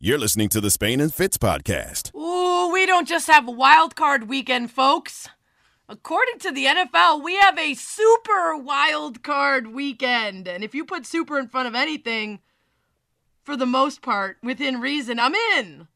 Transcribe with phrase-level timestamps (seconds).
[0.00, 2.14] You're listening to the Spain and Fitz podcast.
[2.14, 5.28] Ooh, we don't just have wild card weekend, folks.
[5.88, 10.46] According to the NFL, we have a super wild card weekend.
[10.46, 12.38] And if you put super in front of anything,
[13.42, 15.88] for the most part, within reason, I'm in.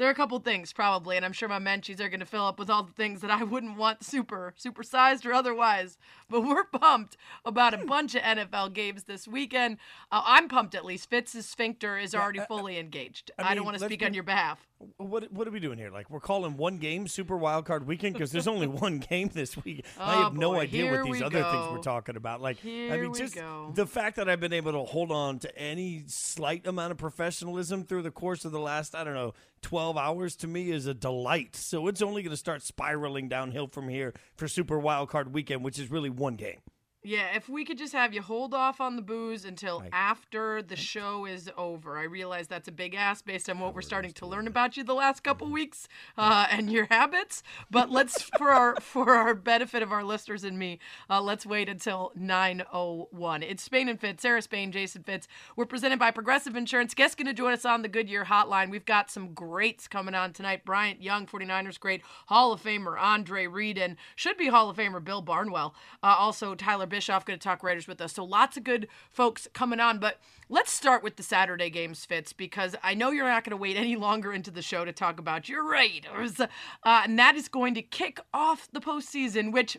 [0.00, 2.46] There are a couple things probably, and I'm sure my menchies are going to fill
[2.46, 5.98] up with all the things that I wouldn't want super, supersized or otherwise.
[6.30, 7.86] But we're pumped about a hmm.
[7.86, 9.76] bunch of NFL games this weekend.
[10.10, 11.10] Uh, I'm pumped at least.
[11.10, 13.30] Fitz's sphincter is already I- I- fully engaged.
[13.38, 14.69] I I, don't want to speak be- on your behalf.
[14.96, 15.90] What what are we doing here?
[15.90, 19.54] Like we're calling one game Super Wild Card Weekend because there's only one game this
[19.62, 19.84] week.
[19.98, 22.40] I Oh, have no idea Here what these other things we're talking about.
[22.40, 23.72] Like I mean, just go.
[23.74, 27.84] the fact that I've been able to hold on to any slight amount of professionalism
[27.84, 30.94] through the course of the last I don't know 12 hours to me is a
[30.94, 31.56] delight.
[31.56, 35.62] So it's only going to start spiraling downhill from here for Super Wild Card Weekend,
[35.62, 36.60] which is really one game.
[37.02, 40.76] Yeah, if we could just have you hold off on the booze until after the
[40.76, 41.96] show is over.
[41.98, 44.84] I realize that's a big ask based on what we're starting to learn about you
[44.84, 47.42] the last couple weeks uh, and your habits.
[47.70, 51.70] But let's, for our for our benefit of our listeners and me, uh, let's wait
[51.70, 53.44] until 9:01.
[53.48, 55.26] It's Spain and Fitz, Sarah Spain, Jason Fitz.
[55.56, 56.92] We're presented by Progressive Insurance.
[56.92, 58.70] Guest going to join us on the Goodyear Hotline.
[58.70, 60.66] We've got some greats coming on tonight.
[60.66, 65.02] Bryant Young, 49ers great, Hall of Famer Andre Reed, and should be Hall of Famer
[65.02, 65.74] Bill Barnwell.
[66.02, 68.12] Uh, also, Tyler Bischoff going to talk Raiders with us.
[68.12, 69.98] So lots of good folks coming on.
[69.98, 70.20] But
[70.50, 73.78] let's start with the Saturday games, Fitz, because I know you're not going to wait
[73.78, 76.38] any longer into the show to talk about your Raiders.
[76.40, 76.48] Uh,
[76.84, 79.78] and that is going to kick off the postseason, which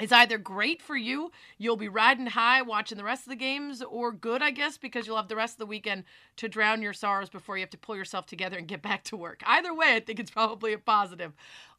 [0.00, 3.82] is either great for you, you'll be riding high watching the rest of the games,
[3.82, 6.04] or good, I guess, because you'll have the rest of the weekend
[6.36, 9.16] to drown your sorrows before you have to pull yourself together and get back to
[9.16, 9.42] work.
[9.44, 11.32] Either way, I think it's probably a positive.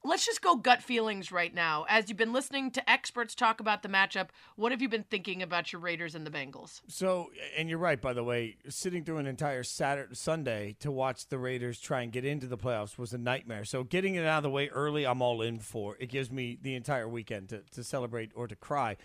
[0.05, 1.85] Let's just go gut feelings right now.
[1.87, 5.41] As you've been listening to experts talk about the matchup, what have you been thinking
[5.41, 6.81] about your Raiders and the Bengals?
[6.89, 11.27] So, and you're right, by the way, sitting through an entire Saturday, Sunday to watch
[11.27, 13.63] the Raiders try and get into the playoffs was a nightmare.
[13.63, 15.95] So, getting it out of the way early, I'm all in for.
[16.01, 18.97] It gives me the entire weekend to, to celebrate or to cry.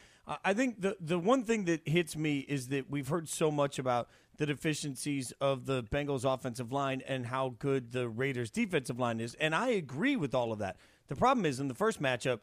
[0.44, 3.78] I think the, the one thing that hits me is that we've heard so much
[3.78, 4.08] about
[4.38, 9.34] the deficiencies of the Bengals offensive line and how good the Raiders defensive line is.
[9.34, 10.76] And I agree with all of that.
[11.08, 12.40] The problem is in the first matchup,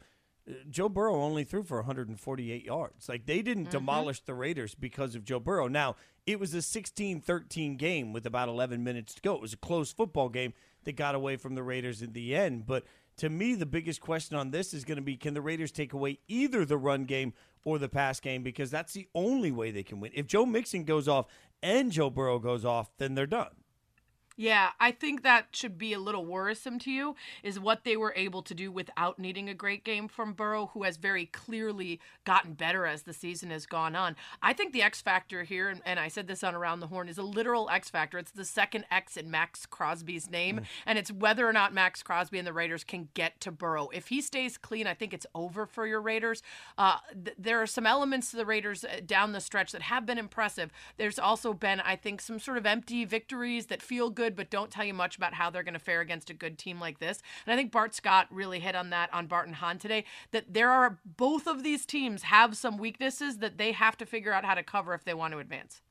[0.48, 3.08] uh, Joe Burrow only threw for 148 yards.
[3.08, 5.68] Like they didn't demolish the Raiders because of Joe Burrow.
[5.68, 5.96] Now,
[6.26, 9.34] it was a 16-13 game with about 11 minutes to go.
[9.34, 10.52] It was a close football game
[10.84, 12.84] that got away from the Raiders in the end, but
[13.18, 15.92] to me the biggest question on this is going to be can the Raiders take
[15.92, 17.32] away either the run game
[17.64, 20.12] or the pass game because that's the only way they can win.
[20.14, 21.26] If Joe Mixon goes off
[21.62, 23.50] and Joe Burrow goes off, then they're done.
[24.38, 28.12] Yeah, I think that should be a little worrisome to you is what they were
[28.14, 32.52] able to do without needing a great game from Burrow, who has very clearly gotten
[32.52, 34.14] better as the season has gone on.
[34.42, 37.08] I think the X factor here, and, and I said this on Around the Horn,
[37.08, 38.18] is a literal X factor.
[38.18, 42.38] It's the second X in Maxx Crosby's name, and it's whether or not Maxx Crosby
[42.38, 43.88] and the Raiders can get to Burrow.
[43.94, 46.42] If he stays clean, I think it's over for your Raiders.
[46.76, 50.04] Uh, th- there are some elements to the Raiders uh, down the stretch that have
[50.04, 50.70] been impressive.
[50.98, 54.70] There's also been, I think, some sort of empty victories that feel good but don't
[54.70, 57.22] tell you much about how they're going to fare against a good team like this.
[57.46, 60.04] And I think Bart Scott really hit on that on Bart and Hahn today.
[60.32, 64.32] That there are both of these teams have some weaknesses that they have to figure
[64.32, 65.82] out how to cover if they want to advance.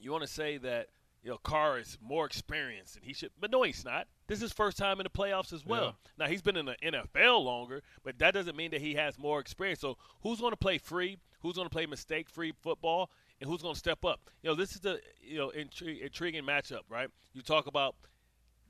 [0.00, 0.88] you want to say that
[1.22, 4.06] you know Carr is more experienced and he should, but no, he's not.
[4.26, 5.96] This is his first time in the playoffs as well.
[6.18, 9.40] Now he's been in the NFL longer, but that doesn't mean that he has more
[9.40, 9.80] experience.
[9.80, 11.18] So who's going to play free?
[11.40, 13.10] Who's going to play mistake-free football?
[13.40, 14.20] And who's going to step up?
[14.42, 17.08] You know, this is the you know intri- intriguing matchup, right?
[17.32, 17.94] You talk about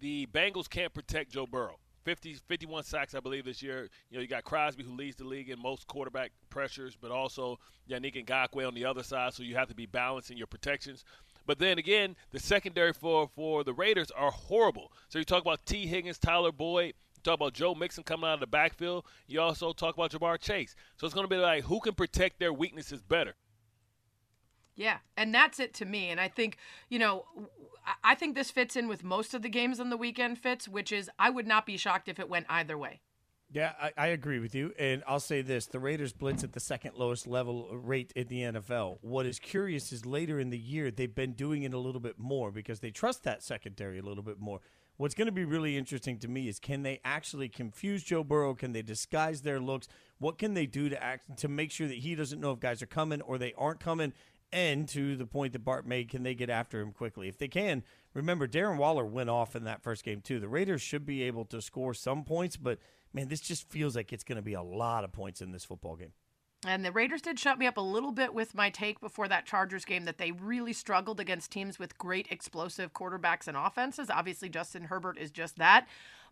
[0.01, 1.79] the Bengals can't protect Joe Burrow.
[2.05, 3.89] 50, 51 sacks, I believe, this year.
[4.09, 7.59] You know, you got Crosby, who leads the league in most quarterback pressures, but also
[7.91, 11.05] Yannick Ngakoue on the other side, so you have to be balancing your protections.
[11.45, 14.93] But then again, the secondary for, for the Raiders are horrible.
[15.09, 18.35] So you talk about Tee Higgins, Tyler Boyd, you talk about Joe Mixon coming out
[18.35, 19.05] of the backfield.
[19.27, 20.77] You also talk about Ja'Marr Chase.
[20.97, 23.35] So it's going to be like who can protect their weaknesses better.
[24.79, 26.09] Yeah, and that's it to me.
[26.09, 26.57] And I think,
[26.89, 27.25] you know,
[28.05, 30.93] I- think this fits in with most of the games on the weekend fits, which
[30.93, 33.01] is I would not be shocked if it went either way.
[33.51, 34.73] Yeah, I, I agree with you.
[34.79, 38.29] And I'll say this the Raiders blitz at the second lowest level uh, rate in
[38.29, 38.99] the NFL.
[39.01, 42.19] What is curious is later in the year, they've been doing it a little bit
[42.19, 44.61] more because they trust that secondary a little bit more.
[44.97, 48.55] What's going to be really interesting to me is can they actually confuse Joe Burrow?
[48.55, 49.89] Can they disguise their looks?
[50.19, 52.83] What can they do to act to make sure that he doesn't know if guys
[52.83, 54.13] are coming or they aren't coming?
[54.51, 57.29] And to the point that Bart made, can they get after him quickly?
[57.29, 57.83] If they can,
[58.15, 60.41] remember Darren Waller went off in that first game too.
[60.41, 62.79] The Raiders should be able to score some points, but
[63.13, 65.65] man, this just feels like it's going to be a lot of points in this
[65.65, 66.13] football game.
[66.67, 69.47] And the Raiders did shut me up a little bit with my take before that
[69.47, 74.11] Chargers game that they really struggled against teams with great explosive quarterbacks and offenses.
[74.11, 75.87] Obviously, Justin Herbert is just that.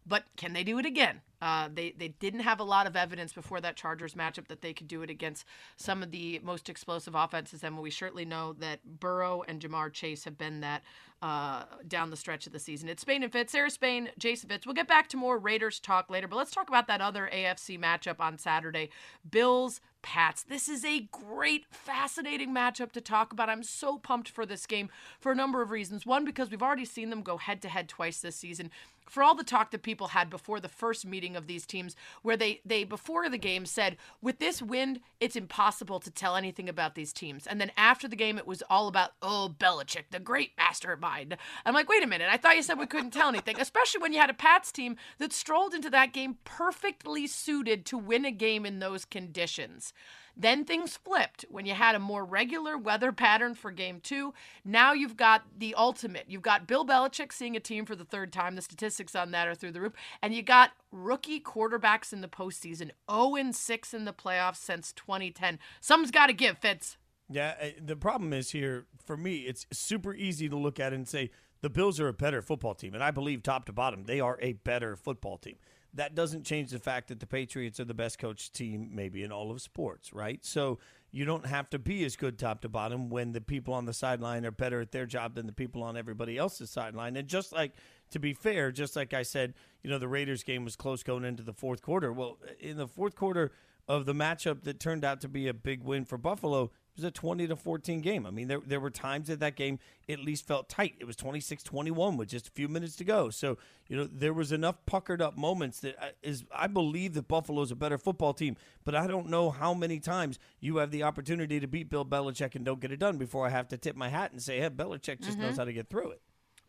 [0.06, 1.20] But can they do it again?
[1.42, 4.72] Uh, they they didn't have a lot of evidence before that Chargers matchup that they
[4.72, 5.44] could do it against
[5.76, 10.24] some of the most explosive offenses, and we certainly know that Burrow and Ja'Marr Chase
[10.24, 10.82] have been that
[11.20, 12.88] uh, down the stretch of the season.
[12.88, 14.64] It's Spain and Fitz, Sarah Spain, Jason Fitz.
[14.64, 17.78] We'll get back to more Raiders talk later, but let's talk about that other AFC
[17.78, 18.88] matchup on Saturday:
[19.28, 20.42] Bills Pats.
[20.42, 23.50] This is a great, fascinating matchup to talk about.
[23.50, 24.88] I'm so pumped for this game
[25.20, 26.06] for a number of reasons.
[26.06, 28.70] One, because we've already seen them go head to head twice this season.
[29.08, 32.36] For all the talk that people had before the first meeting of these teams, where
[32.36, 36.94] they, they before the game said, with this wind, it's impossible to tell anything about
[36.94, 37.46] these teams.
[37.46, 41.36] And then after the game, it was all about, oh, Belichick, the great mastermind.
[41.64, 44.12] I'm like, wait a minute, I thought you said we couldn't tell anything, especially when
[44.12, 48.32] you had a Pats team that strolled into that game perfectly suited to win a
[48.32, 49.92] game in those conditions.
[50.36, 54.34] Then things flipped when you had a more regular weather pattern for game two.
[54.64, 56.26] Now you've got the ultimate.
[56.28, 58.54] You've got Bill Belichick seeing a team for the third time.
[58.54, 59.94] The statistics on that are through the roof.
[60.22, 65.58] And you got rookie quarterbacks in the postseason 0 6 in the playoffs since 2010.
[65.80, 66.98] Something's got to give, Fitz.
[67.30, 71.08] Yeah, uh, the problem is here for me, it's super easy to look at and
[71.08, 71.30] say
[71.62, 72.94] the Bills are a better football team.
[72.94, 75.56] And I believe top to bottom, they are a better football team
[75.96, 79.32] that doesn't change the fact that the Patriots are the best coached team maybe in
[79.32, 80.44] all of sports, right?
[80.44, 80.78] So
[81.10, 83.94] you don't have to be as good top to bottom when the people on the
[83.94, 87.16] sideline are better at their job than the people on everybody else's sideline.
[87.16, 87.72] And just like
[88.10, 91.24] to be fair, just like I said, you know, the Raiders game was close going
[91.24, 92.12] into the fourth quarter.
[92.12, 93.52] Well, in the fourth quarter
[93.88, 97.10] of the matchup that turned out to be a big win for Buffalo, was a
[97.10, 98.26] 20 to 14 game.
[98.26, 99.78] I mean, there, there were times that that game
[100.08, 100.94] at least felt tight.
[100.98, 103.30] It was 26 21 with just a few minutes to go.
[103.30, 103.58] So,
[103.88, 107.70] you know, there was enough puckered up moments that uh, is, I believe that Buffalo's
[107.70, 111.60] a better football team, but I don't know how many times you have the opportunity
[111.60, 114.08] to beat Bill Belichick and don't get it done before I have to tip my
[114.08, 115.42] hat and say, hey, Belichick just mm-hmm.
[115.42, 116.20] knows how to get through it.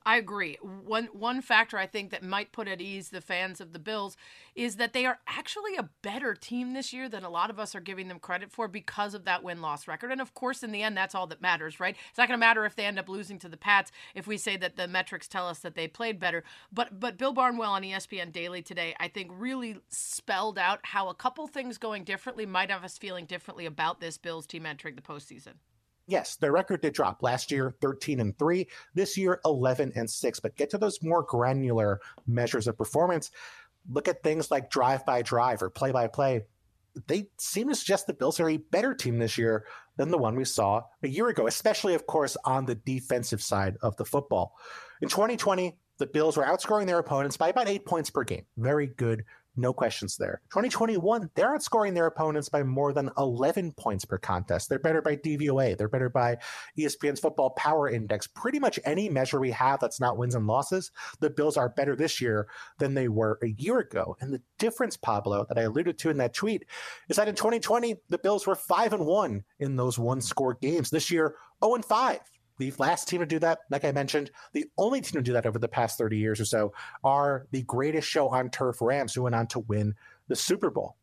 [0.08, 0.58] I agree.
[0.62, 4.16] One one factor I think that might put at ease the fans of the Bills
[4.56, 7.76] is that they are actually a better team this year than a lot of us
[7.76, 10.14] are giving them credit for because of that win loss record.
[10.14, 11.98] And of course, in the end, that's all that matters, right?
[12.08, 14.38] It's not going to matter if they end up losing to the Pats if we
[14.38, 16.46] say that the metrics tell us that they played better.
[16.72, 21.16] But but Bill Barnwell on ESPN Daily today, I think, really spelled out how a
[21.16, 25.02] couple things going differently might have us feeling differently about this Bills team entering the
[25.02, 25.56] postseason
[26.08, 30.40] yes, their record did drop last year, 13 and 3, this year 11 and 6.
[30.40, 33.32] But get to those more granular measures of performance.
[33.90, 36.46] Look at things like drive by drive or play by play.
[37.08, 39.66] They seem to suggest the Bills are a better team this year
[39.98, 43.78] than the one we saw a year ago, especially, of course, on the defensive side
[43.82, 44.56] of the football.
[45.02, 48.46] In 2020, the Bills were outscoring their opponents by about eight points per game.
[48.58, 49.26] Very good
[49.58, 50.42] no questions there.
[50.50, 54.70] 2021, they're outscoring their opponents by more than 11 points per contest.
[54.70, 55.78] They're better by DVOA.
[55.78, 56.38] They're better by
[56.78, 58.28] ESPN's Football Power Index.
[58.28, 61.96] Pretty much any measure we have that's not wins and losses, the Bills are better
[61.96, 62.48] this year
[62.80, 64.16] than they were a year ago.
[64.22, 66.66] And the difference, Pablo, that I alluded to in that tweet,
[67.10, 70.90] is that in 2020, the Bills were 5 and 1 in those one score games.
[70.90, 72.20] This year, 0 and 5
[72.58, 75.46] the last team to do that, like I mentioned, the only team to do that
[75.46, 76.74] over the past 30 years or so
[77.04, 79.96] are the greatest show on turf Rams who went on to win
[80.28, 80.96] the Super Bowl.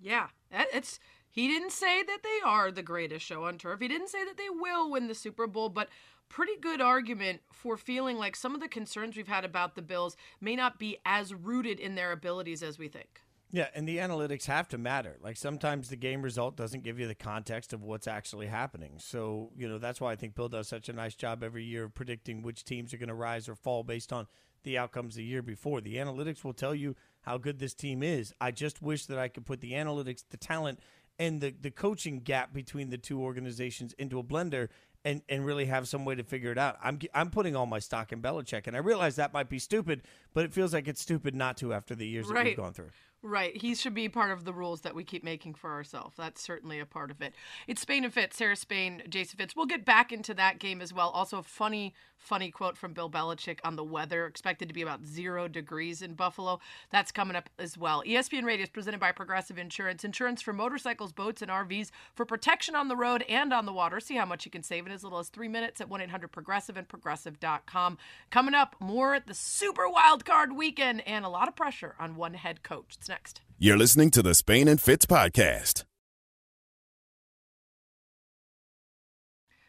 [0.00, 0.98] Yeah, it's
[1.30, 3.80] he didn't say that they are the greatest show on turf.
[3.80, 5.88] He didn't say that they will win the Super Bowl, but
[6.28, 10.16] pretty good argument for feeling like some of the concerns we've had about the Bills
[10.40, 13.20] may not be as rooted in their abilities as we think.
[13.52, 15.16] Yeah, and the analytics have to matter.
[15.22, 18.94] Like sometimes the game result doesn't give you the context of what's actually happening.
[18.98, 21.84] So, you know, that's why I think Bill does such a nice job every year
[21.84, 24.28] of predicting which teams are going to rise or fall based on
[24.62, 25.80] the outcomes the year before.
[25.80, 28.32] The analytics will tell you how good this team is.
[28.40, 30.80] I just wish that I could put the analytics, the talent,
[31.18, 34.68] and the, the coaching gap between the two organizations into a blender
[35.04, 36.76] and, and really have some way to figure it out.
[36.82, 40.02] I'm I'm putting all my stock in Belichick, and I realize that might be stupid,
[40.34, 42.36] but it feels like it's stupid not to after the years right.
[42.36, 42.90] that we've gone through.
[43.22, 43.54] Right.
[43.54, 46.16] He should be part of the rules that we keep making for ourselves.
[46.16, 47.34] That's certainly a part of it.
[47.66, 49.54] It's Spain and Fitz, Sarah Spain, Jason Fitz.
[49.54, 51.10] We'll get back into that game as well.
[51.10, 55.48] Also, funny, funny quote from Bill Belichick on the weather, expected to be about zero
[55.48, 56.60] degrees in Buffalo.
[56.90, 58.02] That's coming up as well.
[58.06, 60.02] ESPN Radio is presented by Progressive Insurance.
[60.02, 64.00] Insurance for motorcycles, boats, and RVs for protection on the road and on the water.
[64.00, 66.28] See how much you can save in as little as three minutes at 1 800
[66.28, 67.98] Progressive and Progressive.com.
[68.30, 72.16] Coming up, more at the Super Wild Card weekend and a lot of pressure on
[72.16, 72.96] one head coach.
[72.98, 73.42] It's next.
[73.58, 75.84] You're listening to the Spain and Fitz podcast.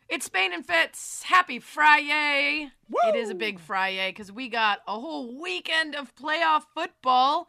[0.08, 1.24] It's Spain and Fitz.
[1.24, 2.70] Happy Friday.
[2.90, 3.10] Woo!
[3.10, 7.48] It is a big Friday because we got a whole weekend of playoff football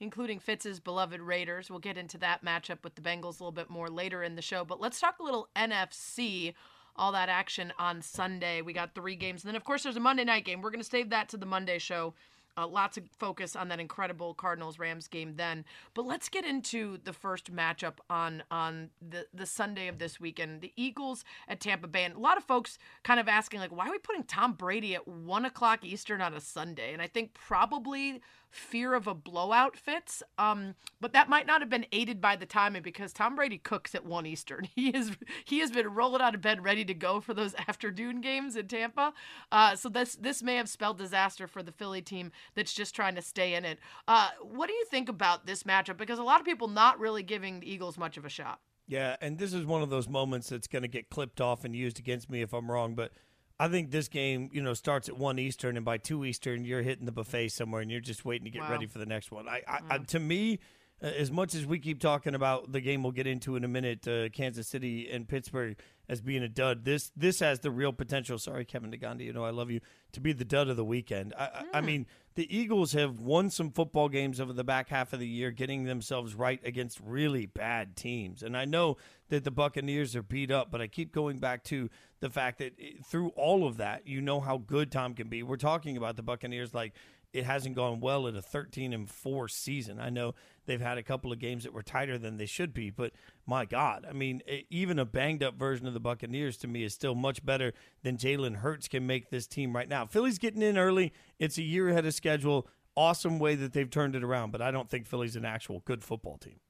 [0.00, 1.70] including Fitz's beloved Raiders.
[1.70, 4.42] We'll get into that matchup with the Bengals a little bit more later in the
[4.42, 4.64] show.
[4.64, 6.54] But let's talk a little NFC
[6.96, 8.62] all that action on Sunday.
[8.62, 9.42] We got three games.
[9.42, 10.62] And then, of course, there's a Monday night game.
[10.62, 12.14] We're going to save that to the Monday show.
[12.56, 15.64] Uh, lots of focus on that incredible Cardinals Rams game then.
[15.94, 20.60] But let's get into the first matchup on on the the Sunday of this weekend.
[20.60, 23.88] The Eagles at Tampa Bay, and a lot of folks kind of asking like, why
[23.88, 26.92] are we putting Tom Brady at one o'clock Eastern on a Sunday?
[26.92, 28.22] And I think probably
[28.54, 30.22] fear of a blowout fits.
[30.38, 33.94] Um, but that might not have been aided by the timing because Tom Brady cooks
[33.94, 34.68] at one Eastern.
[34.74, 35.12] He is
[35.44, 38.66] he has been rolling out of bed ready to go for those afternoon games in
[38.66, 39.12] Tampa.
[39.52, 43.14] Uh, so this this may have spelled disaster for the Philly team that's just trying
[43.14, 43.78] to stay in it.
[44.08, 45.96] Uh, what do you think about this matchup?
[45.96, 48.60] Because a lot of people not really giving the Eagles much of a shot.
[48.86, 51.74] Yeah, and this is one of those moments that's going to get clipped off and
[51.74, 53.12] used against me if I'm wrong, but
[53.58, 56.82] I think this game, you know, starts at one Eastern, and by two Eastern, you're
[56.82, 58.72] hitting the buffet somewhere, and you're just waiting to get wow.
[58.72, 59.48] ready for the next one.
[59.48, 60.58] I, I, I, to me,
[61.02, 63.68] uh, as much as we keep talking about the game, we'll get into in a
[63.68, 65.76] minute, uh, Kansas City and Pittsburgh
[66.08, 66.84] as being a dud.
[66.84, 68.38] This this has the real potential.
[68.38, 69.80] Sorry, Kevin Negandhi, you know I love you.
[70.12, 71.34] To be the dud of the weekend.
[71.38, 71.64] I, mm.
[71.74, 72.06] I mean,
[72.36, 75.84] the Eagles have won some football games over the back half of the year, getting
[75.84, 78.42] themselves right against really bad teams.
[78.42, 78.96] And I know
[79.28, 81.90] that the Buccaneers are beat up, but I keep going back to
[82.24, 85.42] the fact that eh, through all of that, you know how good Tom can be.
[85.42, 86.94] We're talking about the Buccaneers like
[87.34, 90.00] it hasn't gone well at a 13 and 4 season.
[90.00, 92.88] I know they've had a couple of games that were tighter than they should be,
[92.88, 93.12] but
[93.44, 94.40] my God, I mean,
[94.70, 98.16] even a banged up version of the Buccaneers to me is still much better than
[98.16, 100.06] Jalen Hurts can make this team right now.
[100.06, 101.12] Philly's getting in early.
[101.38, 102.66] It's a year ahead of schedule.
[102.96, 106.02] Awesome way that they've turned it around, but I don't think Philly's an actual good
[106.02, 106.60] football team.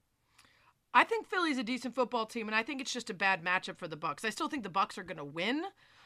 [0.95, 3.77] I think Philly's a decent football team, and I think it's just a bad matchup
[3.77, 4.23] for the Bucks.
[4.23, 5.63] I still think the Bucks are going to win,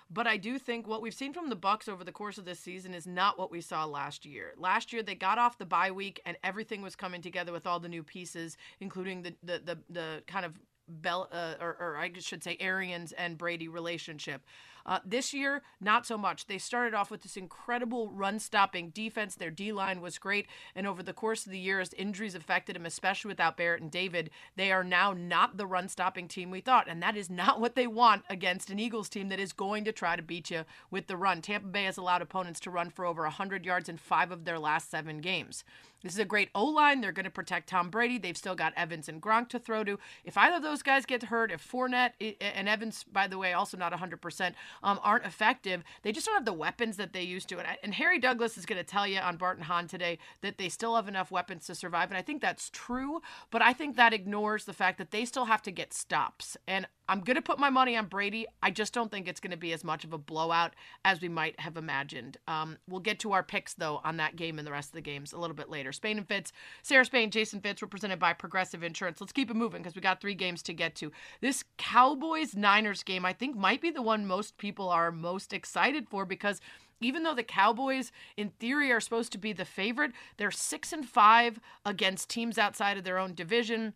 [0.09, 2.59] but I do think what we've seen from the Bucks over the course of this
[2.59, 4.55] season is not what we saw last year.
[4.57, 7.79] Last year they got off the bye week and everything was coming together with all
[7.79, 12.11] the new pieces, including the the the, the kind of Bell, uh, or, or, I
[12.17, 14.41] should say Arians and Brady relationship.
[14.85, 16.47] Uh, this year, not so much.
[16.47, 19.35] They started off with this incredible run stopping defense.
[19.35, 20.47] Their D line was great.
[20.75, 23.91] And over the course of the year, as injuries affected them, especially without Barrett and
[23.91, 26.87] David, they are now not the run stopping team we thought.
[26.87, 29.91] And that is not what they want against an Eagles team that is going to
[29.91, 31.41] try to beat you with the run.
[31.41, 34.59] Tampa Bay has allowed opponents to run for over 100 yards in five of their
[34.59, 35.63] last seven games.
[36.01, 37.01] This is a great O line.
[37.01, 38.17] They're going to protect Tom Brady.
[38.17, 39.99] They've still got Evans and Gronk to throw to.
[40.23, 43.77] If either of those guys get hurt, if Fournette and Evans, by the way, also
[43.77, 47.59] not 100%, um, aren't effective, they just don't have the weapons that they used to.
[47.59, 50.57] And, and Harry Douglas is going to tell you on Bart and Hahn today that
[50.57, 52.09] they still have enough weapons to survive.
[52.09, 53.21] And I think that's true,
[53.51, 56.57] but I think that ignores the fact that they still have to get stops.
[56.67, 58.45] And I'm going to put my money on Brady.
[58.61, 61.27] I just don't think it's going to be as much of a blowout as we
[61.27, 62.37] might have imagined.
[62.47, 65.01] Um, we'll get to our picks, though, on that game and the rest of the
[65.01, 65.91] games a little bit later.
[65.91, 69.19] Spain and Fitz, Sarah Spain, Jason Fitz, represented by Progressive Insurance.
[69.19, 71.11] Let's keep it moving because we got three games to get to.
[71.41, 76.07] This Cowboys Niners game, I think, might be the one most people are most excited
[76.07, 76.61] for because
[77.01, 81.09] even though the Cowboys in theory are supposed to be the favorite, they're 6 and
[81.09, 83.95] 5 against teams outside of their own division.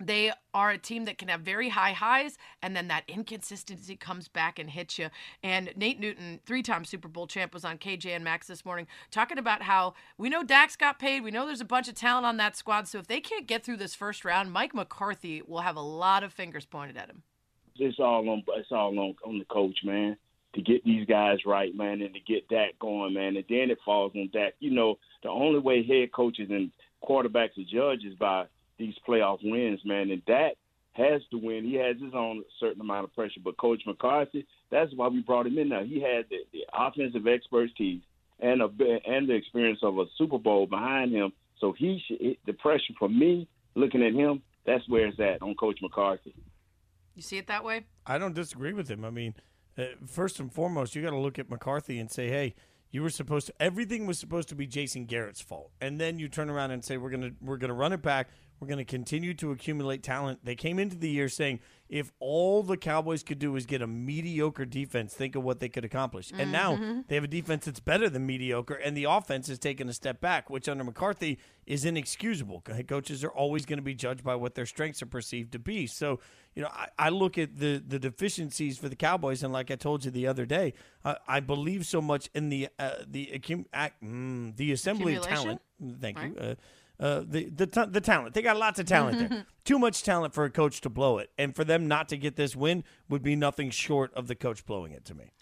[0.00, 4.26] They are a team that can have very high highs, and then that inconsistency comes
[4.26, 5.08] back and hits you.
[5.42, 8.88] And Nate Newton, three time Super Bowl champ, was on KJ and Max this morning
[9.12, 11.22] talking about how we know Dax got paid.
[11.22, 12.88] We know there's a bunch of talent on that squad.
[12.88, 16.24] So if they can't get through this first round, Mike McCarthy will have a lot
[16.24, 17.22] of fingers pointed at him.
[17.76, 18.42] It's all on.
[18.56, 20.16] It's all on on the coach, man,
[20.54, 23.36] to get these guys right, man, and to get that going, man.
[23.36, 24.54] And then it falls on Dak.
[24.58, 26.72] You know, the only way head coaches and
[27.02, 28.46] quarterbacks are judged is by
[28.78, 30.10] these playoff wins, man.
[30.10, 30.54] And Dak
[30.92, 31.64] has to win.
[31.64, 33.40] He has his own certain amount of pressure.
[33.42, 35.82] But Coach McCarthy, that's why we brought him in now.
[35.82, 38.02] He had the, the offensive expertise
[38.40, 38.66] and a
[39.06, 41.32] and the experience of a Super Bowl behind him.
[41.60, 45.54] So he should, the pressure for me looking at him, that's where it's at on
[45.54, 46.34] Coach McCarthy.
[47.14, 47.86] You see it that way?
[48.06, 49.04] I don't disagree with him.
[49.04, 49.34] I mean,
[49.78, 52.54] uh, first and foremost, you got to look at McCarthy and say, hey.
[52.90, 53.54] You were supposed to.
[53.60, 56.96] Everything was supposed to be Jason Garrett's fault, and then you turn around and say
[56.96, 58.28] we're gonna we're gonna run it back.
[58.60, 60.40] We're going to continue to accumulate talent.
[60.44, 63.86] They came into the year saying if all the Cowboys could do is get a
[63.86, 66.28] mediocre defense, think of what they could accomplish.
[66.28, 66.40] Mm-hmm.
[66.40, 67.00] And now mm-hmm.
[67.06, 70.20] they have a defense that's better than mediocre, and the offense has taken a step
[70.20, 72.62] back, which under McCarthy is inexcusable.
[72.66, 75.58] Head coaches are always going to be judged by what their strengths are perceived to
[75.58, 75.86] be.
[75.86, 76.20] So,
[76.54, 79.76] you know, I, I look at the the deficiencies for the Cowboys, and like I
[79.76, 83.66] told you the other day, I, I believe so much in the uh, the accum-
[84.02, 85.60] mm, the assembly of talent.
[86.00, 86.32] Thank right.
[86.32, 86.40] you.
[86.40, 86.54] Uh,
[87.04, 88.32] uh, the the t- the talent.
[88.32, 89.44] They got lots of talent there.
[89.64, 92.36] Too much talent for a coach to blow it, and for them not to get
[92.36, 95.32] this win would be nothing short of the coach blowing it to me.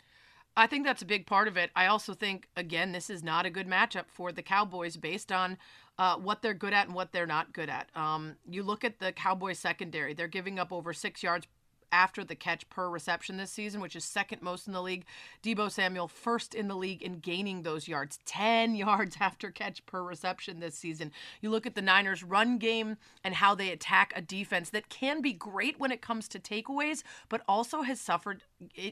[0.56, 1.70] I think that's a big part of it.
[1.76, 5.56] I also think, again, this is not a good matchup for the Cowboys based on
[5.98, 7.88] uh, what they're good at and what they're not good at.
[7.94, 11.46] Um, you look at the Cowboys secondary; they're giving up over six yards
[11.92, 15.04] after the catch per reception this season, which is second most in the league.
[15.42, 20.02] Deebo Samuel first in the league in gaining those yards, 10 yards after catch per
[20.02, 21.12] reception this season.
[21.40, 25.20] You look at the Niners' run game and how they attack a defense that can
[25.20, 28.42] be great when it comes to takeaways, but also has suffered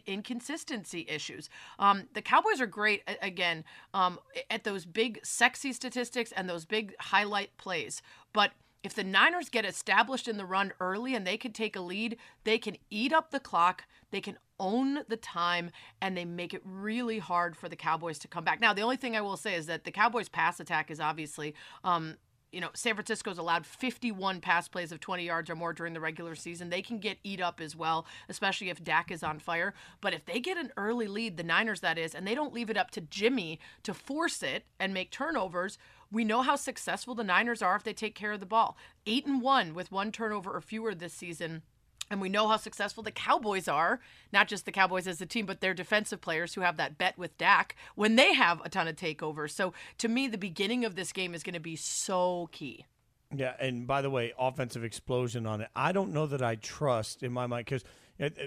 [0.07, 1.49] inconsistency issues.
[1.79, 3.65] Um, the Cowboys are great, again,
[3.95, 4.19] um,
[4.51, 8.03] at those big, sexy statistics and those big highlight plays,
[8.33, 11.81] but if the Niners get established in the run early and they can take a
[11.81, 15.71] lead, they can eat up the clock, they can own the time,
[16.01, 18.61] and they make it really hard for the Cowboys to come back.
[18.61, 21.55] Now, the only thing I will say is that the Cowboys' pass attack is obviously.
[21.85, 22.17] Um,
[22.53, 26.01] you know, San Francisco's allowed 51 pass plays of 20 yards or more during the
[26.01, 26.69] regular season.
[26.69, 29.73] They can get eat up as well, especially if Dak is on fire.
[30.01, 32.71] But if they get an early lead, the Niners that is, and they don't leave
[32.71, 35.79] it up to Jimmy to force it and make turnovers,
[36.13, 38.77] we know how successful the Niners are if they take care of the ball.
[39.07, 41.63] Eight and one with one turnover or fewer this season.
[42.11, 44.01] And we know how successful the Cowboys are,
[44.33, 47.17] not just the Cowboys as a team, but their defensive players who have that bet
[47.17, 49.53] with Dak when they have a ton of takeovers.
[49.53, 52.85] So to me, the beginning of this game is going to be so key.
[53.33, 55.69] Yeah, and by the way, offensive explosion on it.
[55.77, 57.85] I don't know that I trust in my mind because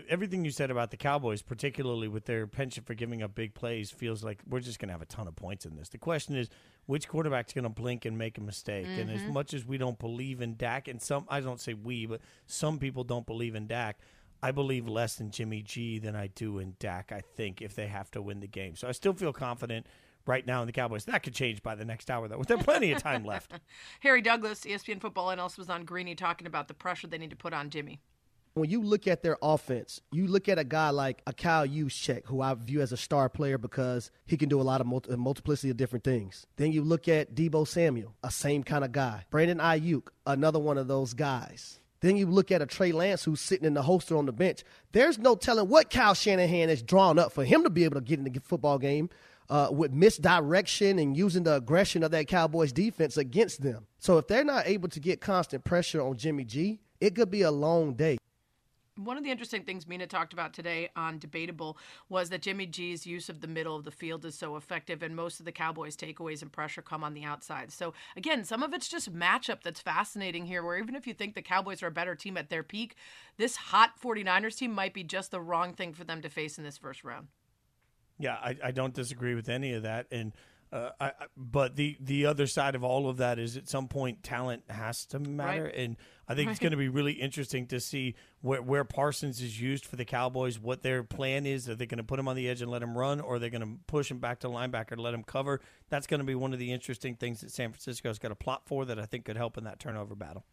[0.10, 3.90] everything you said about the Cowboys, particularly with their penchant for giving up big plays,
[3.92, 5.90] feels like we're just going to have a ton of points in this.
[5.90, 6.50] The question is,
[6.86, 8.86] which quarterback's going to blink and make a mistake?
[8.86, 9.02] Mm-hmm.
[9.02, 9.34] And as mm-hmm.
[9.34, 12.78] much as we don't believe in Dak, and some I don't say we, but some
[12.78, 13.98] people don't believe in Dak.
[14.42, 17.12] I believe less in Jimmy G than I do in Dak.
[17.12, 19.88] I think if they have to win the game, so I still feel confident
[20.26, 21.06] right now in the Cowboys.
[21.06, 22.44] That could change by the next hour, though.
[22.48, 23.54] There's plenty of time left.
[24.02, 27.36] Harry Douglas, ESPN football analyst, was on Greeny talking about the pressure they need to
[27.36, 28.02] put on Jimmy
[28.56, 32.26] when you look at their offense, you look at a guy like a Kyle Juszczyk,
[32.26, 35.16] who I view as a star player because he can do a lot of multi-
[35.16, 36.46] multiplicity of different things.
[36.58, 39.26] Then you look at Deebo Samuel, a same kind of guy.
[39.32, 41.80] Brandon Aiyuk, another one of those guys.
[42.02, 44.64] Then you look at a Trey Lance who's sitting in the holster on the bench.
[44.92, 48.02] There's no telling what Kyle Shanahan has drawn up for him to be able to
[48.02, 49.10] get in the football game
[49.50, 53.88] uh, with misdirection and using the aggression of that Cowboys defense against them.
[54.00, 57.42] So if they're not able to get constant pressure on Jimmy G, it could be
[57.42, 58.18] a long day.
[58.96, 61.80] One of the interesting things Mina talked about today on Debatable
[62.10, 65.16] was that Jimmy G's use of the middle of the field is so effective, and
[65.16, 67.72] most of the Cowboys' takeaways and pressure come on the outside.
[67.72, 71.34] So, again, some of it's just matchup that's fascinating here, where even if you think
[71.34, 72.96] the Cowboys are a better team at their peak,
[73.38, 76.64] this hot 49ers team might be just the wrong thing for them to face in
[76.64, 77.30] this first round.
[78.20, 80.06] Yeah, I, I don't disagree with any of that.
[80.12, 80.34] And
[80.74, 84.24] uh, I, but the the other side of all of that is at some point
[84.24, 85.76] talent has to matter, right.
[85.76, 86.52] and I think right.
[86.52, 90.06] it's going to be really interesting to see where where Parsons is used for the
[90.06, 91.70] Cowboys, what their plan is.
[91.70, 93.40] Are they going to put him on the edge and let him run, or are
[93.40, 95.62] they going to push him back to linebacker let him cover?
[95.90, 98.64] That's going to be one of the interesting things that San Francisco's got a plot
[98.66, 100.44] for that I think could help in that turnover battle.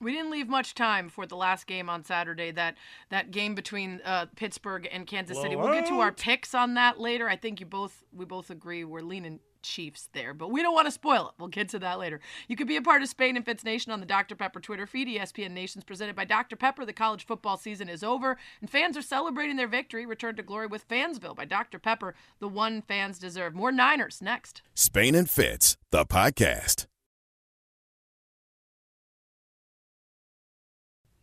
[0.00, 2.50] We didn't leave much time for the last game on Saturday.
[2.50, 2.76] That
[3.10, 5.56] that game between uh, Pittsburgh and Kansas Blow City.
[5.56, 7.28] We'll get to our picks on that later.
[7.28, 10.86] I think you both we both agree we're leaning Chiefs there, but we don't want
[10.86, 11.34] to spoil it.
[11.38, 12.20] We'll get to that later.
[12.48, 14.34] You can be a part of Spain and Fitz Nation on the Dr.
[14.34, 15.08] Pepper Twitter feed.
[15.08, 16.56] ESPN Nation's presented by Dr.
[16.56, 16.84] Pepper.
[16.84, 20.06] The college football season is over, and fans are celebrating their victory.
[20.06, 21.78] Return to glory with Fansville by Dr.
[21.78, 23.54] Pepper, the one fans deserve.
[23.54, 24.62] More Niners next.
[24.74, 26.86] Spain and Fitz, the podcast.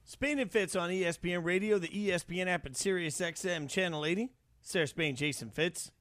[0.03, 4.29] Spain and Fitz on ESPN Radio, the ESPN app, and Sirius XM Channel 80.
[4.62, 5.91] Sarah Spain, Jason Fitz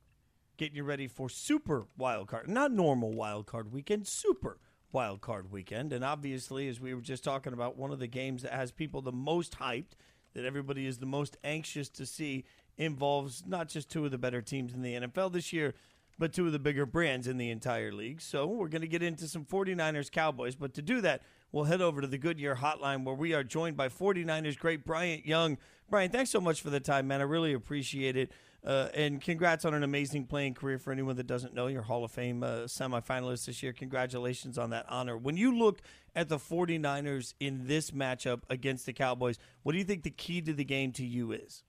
[0.57, 4.59] getting you ready for super wild card, not normal wild card weekend, super
[4.93, 5.93] wild card weekend.
[5.93, 9.03] And obviously, as we were just talking about, one of the games that has people
[9.03, 9.93] the most hyped,
[10.35, 12.45] that everybody is the most anxious to see,
[12.77, 15.75] involves not just two of the better teams in the NFL this year,
[16.19, 18.21] but two of the bigger brands in the entire league.
[18.21, 20.55] So we're going to get into some 49ers Cowboys.
[20.55, 23.77] But to do that, we'll head over to the Goodyear Hotline where we are joined
[23.77, 25.59] by 49ers great Bryant Young.
[25.90, 27.21] Brian, thanks so much for the time, man.
[27.21, 28.31] I really appreciate it.
[28.64, 31.66] Uh, and congrats on an amazing playing career for anyone that doesn't know.
[31.66, 33.74] You're Hall of Fame uh, semifinalist this year.
[33.74, 35.18] Congratulations on that honor.
[35.18, 35.83] When you look
[36.16, 40.40] at the 49ers in this matchup against the Cowboys, what do you think the key
[40.40, 41.62] to the game to you is?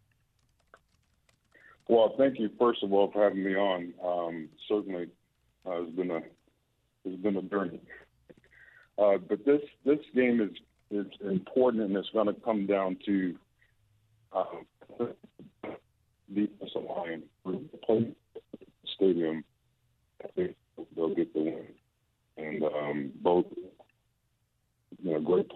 [1.89, 3.93] Well, thank you first of all for having me on.
[4.03, 5.09] Um, certainly,
[5.67, 6.21] uh, it's been a
[7.03, 7.79] it's been a journey.
[8.97, 10.51] Uh, but this this game is
[10.89, 13.35] is important, and it's going to come down to
[14.31, 14.45] uh,
[16.33, 17.23] defensive line
[17.85, 18.15] play
[18.95, 19.43] stadium,
[20.23, 20.55] I think
[20.95, 21.65] they'll get the win.
[22.37, 23.45] And um, both,
[25.01, 25.49] you know, great.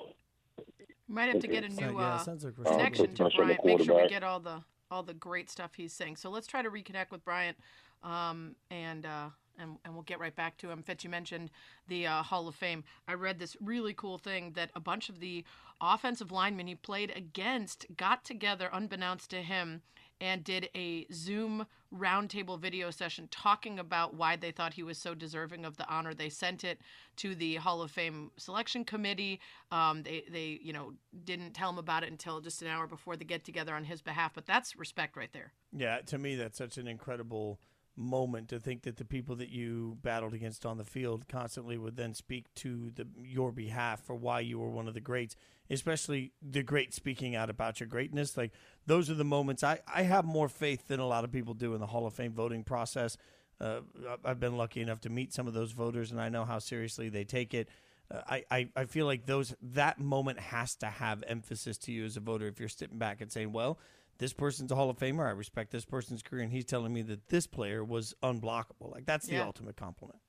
[1.08, 3.58] Might have to get a new uh, connection to Brian.
[3.63, 6.15] Make sure we get all the all the great stuff he's saying.
[6.15, 7.58] So let's try to reconnect with Bryant,
[8.03, 10.84] um, and uh, and and we'll get right back to him.
[10.84, 11.51] Fitz, you mentioned
[11.88, 12.84] the uh, Hall of Fame.
[13.08, 15.43] I read this really cool thing that a bunch of the
[15.82, 19.82] offensive linemen he played against got together, unbeknownst to him,
[20.21, 25.15] and did a Zoom roundtable video session talking about why they thought he was so
[25.15, 26.13] deserving of the honor.
[26.13, 26.79] They sent it
[27.17, 29.39] to the Hall of Fame selection committee.
[29.71, 33.15] Um, they, they, you know, didn't tell him about it until just an hour before
[33.15, 34.34] the get together on his behalf.
[34.36, 35.53] But that's respect right there.
[35.75, 37.60] Yeah, to me, that's such an incredible
[37.99, 41.97] moment to think that the people that you battled against on the field constantly would
[41.97, 45.35] then speak to the, your behalf for why you were one of the greats,
[45.69, 48.38] especially the great speaking out about your greatness.
[48.38, 48.53] Like
[48.85, 51.73] those are the moments I, I have more faith than a lot of people do
[51.73, 53.17] in the Hall of Fame voting process.
[53.62, 53.81] Uh,
[54.23, 57.09] I've been lucky enough to meet some of those voters, and I know how seriously
[57.09, 57.67] they take it.
[58.09, 62.05] Uh, I, I, I feel like those that moment has to have emphasis to you
[62.05, 63.77] as a voter if you're sitting back and saying, well,
[64.19, 65.25] this person's a Hall of Famer.
[65.25, 68.91] I respect this person's career, and he's telling me that this player was unblockable.
[68.91, 70.19] Like that's the ultimate compliment.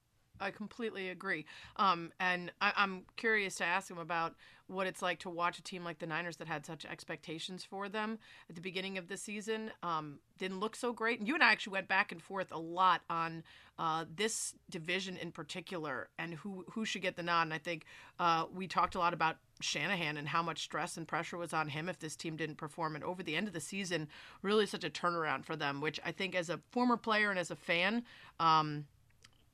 [0.41, 1.45] I completely agree.
[1.77, 4.35] Um, and I, I'm curious to ask him about
[4.71, 7.89] what it's like to watch a team like the Niners that had such expectations for
[7.89, 9.73] them at the beginning of the season.
[9.83, 11.19] Um, didn't look so great.
[11.19, 13.43] And you and I actually went back and forth a lot on
[13.79, 17.43] uh, this division in particular and who who should get the nod.
[17.43, 17.85] And I think
[18.19, 21.69] uh, we talked a lot about Shanahan and how much stress and pressure was on
[21.69, 22.95] him if this team didn't perform.
[22.95, 24.09] And over the end of the season,
[24.43, 27.51] really such a turnaround for them, which I think as a former player and as
[27.51, 28.05] a fan,
[28.39, 28.87] um,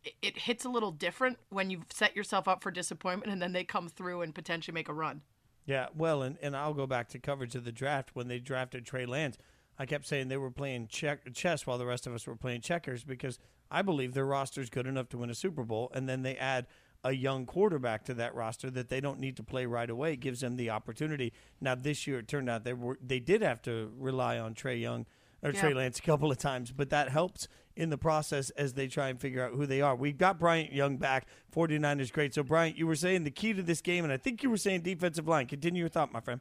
[0.06, 3.52] it- it hits a little different when you've set yourself up for disappointment and then
[3.52, 5.22] they come through and potentially make a run.
[5.64, 8.86] Yeah, well, and, and I'll go back to coverage of the draft when they drafted
[8.86, 9.36] Trey Lance.
[9.78, 12.60] I kept saying they were playing check, chess while the rest of us were playing
[12.62, 13.38] checkers because
[13.70, 16.36] I believe their roster is good enough to win a Super Bowl, and then they
[16.36, 16.66] add
[17.04, 20.14] a young quarterback to that roster that they don't need to play right away.
[20.14, 21.32] It gives them the opportunity.
[21.60, 24.76] Now this year it turned out they were they did have to rely on Trey
[24.78, 25.04] Young
[25.42, 25.60] or Yeah.
[25.60, 29.08] Trey Lance a couple of times, but that helps in the process as they try
[29.08, 29.94] and figure out who they are.
[29.94, 31.26] We've got Bryant Young back.
[31.52, 32.34] 49ers great.
[32.34, 34.56] So Bryant, you were saying the key to this game, and I think you were
[34.56, 35.46] saying defensive line.
[35.46, 36.40] Continue your thought, my friend.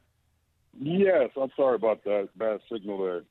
[0.78, 3.22] Yes, I'm sorry about that bad signal there,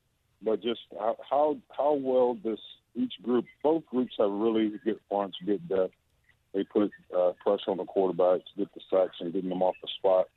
[0.41, 2.59] but just how how, how well this
[2.95, 5.93] each group, both groups have really good fronts, good depth.
[6.53, 9.89] They put uh, pressure on the quarterbacks, get the sacks, and getting them off the
[9.97, 10.29] spot.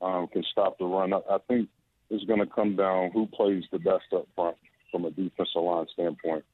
[0.00, 1.12] Um, can stop the run.
[1.12, 1.68] I, I think
[2.10, 4.56] it's going to come down who plays the best up front
[4.90, 6.44] from a defensive line standpoint,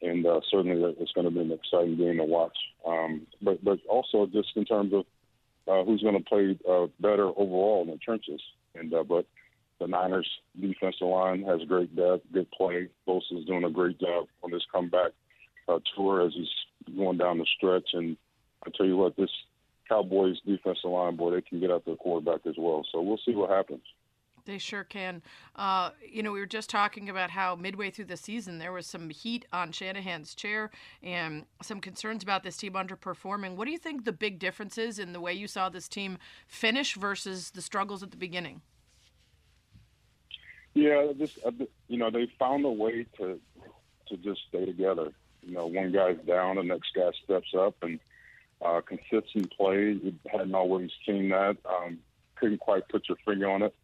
[0.00, 2.56] and uh, certainly it's going to be an exciting game to watch.
[2.86, 5.04] Um, but but also just in terms of
[5.68, 8.40] uh, who's going to play uh, better overall in the trenches.
[8.74, 9.26] And uh, but
[9.80, 10.28] the Niners
[10.60, 12.88] defensive line has great depth, good play.
[13.06, 15.12] Bosa's doing a great job on this comeback
[15.68, 17.90] uh, tour as he's going down the stretch.
[17.92, 18.16] And
[18.64, 19.30] I tell you what, this
[19.88, 22.86] Cowboys defensive line, boy, they can get out the quarterback as well.
[22.90, 23.82] So we'll see what happens.
[24.44, 25.22] They sure can.
[25.54, 28.86] Uh, you know, we were just talking about how midway through the season there was
[28.86, 30.70] some heat on Shanahan's chair
[31.02, 33.56] and some concerns about this team underperforming.
[33.56, 36.18] What do you think the big difference is in the way you saw this team
[36.46, 38.62] finish versus the struggles at the beginning?
[40.74, 41.50] Yeah, just uh,
[41.88, 43.38] you know, they found a way to
[44.08, 45.12] to just stay together.
[45.42, 47.98] You know, one guy's down, the next guy steps up, and
[48.64, 49.98] uh, consistent play.
[50.02, 51.56] You hadn't always seen that.
[51.68, 51.98] Um,
[52.36, 53.74] couldn't quite put your finger on it,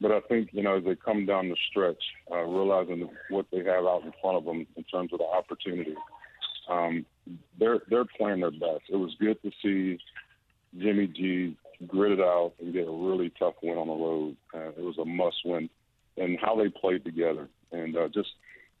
[0.00, 3.58] but I think you know as they come down the stretch, uh, realizing what they
[3.58, 5.94] have out in front of them in terms of the opportunity,
[6.68, 7.06] um,
[7.58, 8.84] they're they're playing their best.
[8.90, 9.98] It was good to see
[10.78, 14.36] Jimmy G grit it out and get a really tough win on the road.
[14.54, 15.68] Uh, it was a must win
[16.16, 18.28] and how they played together, and uh, just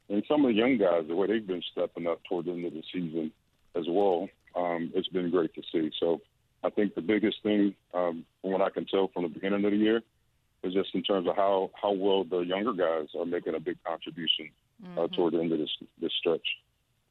[0.08, 2.66] and some of the young guys, the way they've been stepping up toward the end
[2.66, 3.32] of the season
[3.74, 4.28] as well.
[4.54, 5.90] Um, it's been great to see.
[5.98, 6.20] So
[6.62, 9.70] I think the biggest thing, um, from what I can tell from the beginning of
[9.70, 10.02] the year,
[10.64, 13.76] is just in terms of how how well the younger guys are making a big
[13.84, 14.50] contribution
[14.96, 16.46] uh, toward the end of this this stretch.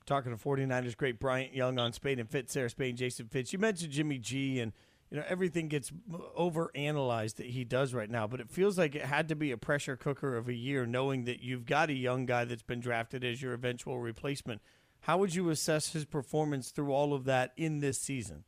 [0.06, 3.54] Talking to 49ers great Bryant Young on Spain and Fitz, Sarah Spain, and Jason Fitz.
[3.54, 4.74] You mentioned Jimmy G, and
[5.10, 5.92] you know everything gets
[6.36, 9.52] over analyzed that he does right now, but it feels like it had to be
[9.52, 12.82] a pressure cooker of a year, knowing that you've got a young guy that's been
[12.82, 14.62] drafted as your eventual replacement.
[15.02, 18.46] How would you assess his performance through all of that in this season?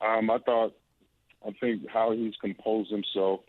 [0.00, 0.74] Um, I thought,
[1.46, 3.40] I think how he's composed himself,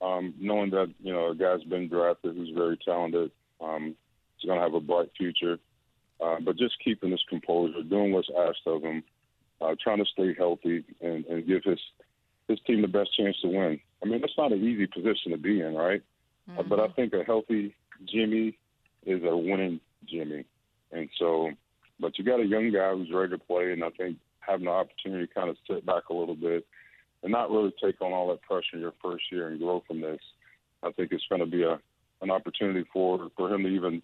[0.00, 3.94] um, knowing that you know a guy's been drafted who's very talented, um,
[4.36, 5.58] he's going to have a bright future,
[6.20, 9.02] uh, but just keeping his composure, doing what's asked of him,
[9.60, 11.80] uh, trying to stay healthy and, and give his
[12.48, 13.78] his team the best chance to win.
[14.02, 16.02] I mean, that's not an easy position to be in, right?
[16.58, 17.74] Uh, but I think a healthy
[18.06, 18.56] Jimmy
[19.04, 20.46] is a winning Jimmy,
[20.92, 21.50] and so,
[22.00, 24.70] but you got a young guy who's ready to play, and I think having the
[24.70, 26.66] opportunity to kind of sit back a little bit
[27.22, 30.20] and not really take on all that pressure your first year and grow from this.
[30.82, 31.78] I think it's going to be a,
[32.22, 34.02] an opportunity for for him to even,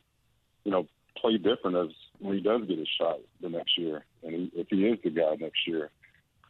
[0.64, 4.35] you know, play different as when he does get his shot the next year, and
[4.35, 5.90] he, if he is the guy next year.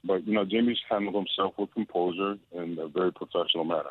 [0.05, 3.91] But you know, Jimmy's handled himself with composure in a very professional manner.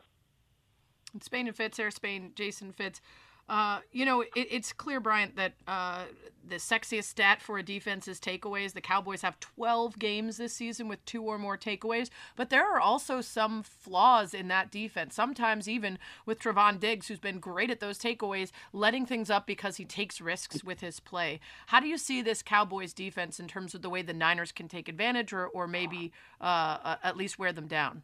[1.21, 3.01] Spain and Fitz, Air Spain, Jason Fitz.
[3.49, 6.05] Uh, you know, it, it's clear, Bryant, that uh,
[6.47, 8.73] the sexiest stat for a defense is takeaways.
[8.73, 12.79] The Cowboys have 12 games this season with two or more takeaways, but there are
[12.79, 15.13] also some flaws in that defense.
[15.13, 19.75] Sometimes, even with Trevon Diggs, who's been great at those takeaways, letting things up because
[19.75, 21.39] he takes risks with his play.
[21.67, 24.69] How do you see this Cowboys defense in terms of the way the Niners can
[24.69, 28.03] take advantage or, or maybe uh, uh at least wear them down?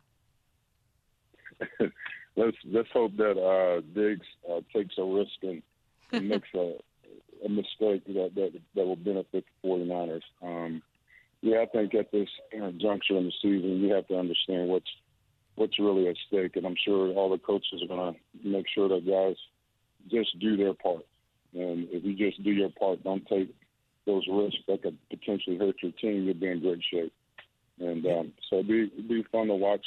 [2.39, 5.61] let's let's hope that uh, Diggs uh, takes a risk and,
[6.11, 6.75] and makes a,
[7.45, 10.21] a mistake that, that that will benefit the 49ers.
[10.41, 10.81] Um,
[11.41, 12.29] yeah, I think at this
[12.77, 14.89] juncture in the season, you have to understand what's
[15.55, 18.87] what's really at stake, and I'm sure all the coaches are going to make sure
[18.89, 19.35] that guys
[20.09, 21.05] just do their part.
[21.53, 23.53] And if you just do your part, don't take
[24.05, 27.13] those risks that could potentially hurt your team, you'll be in great shape.
[27.79, 29.85] And um, so it'd be, it'd be fun to watch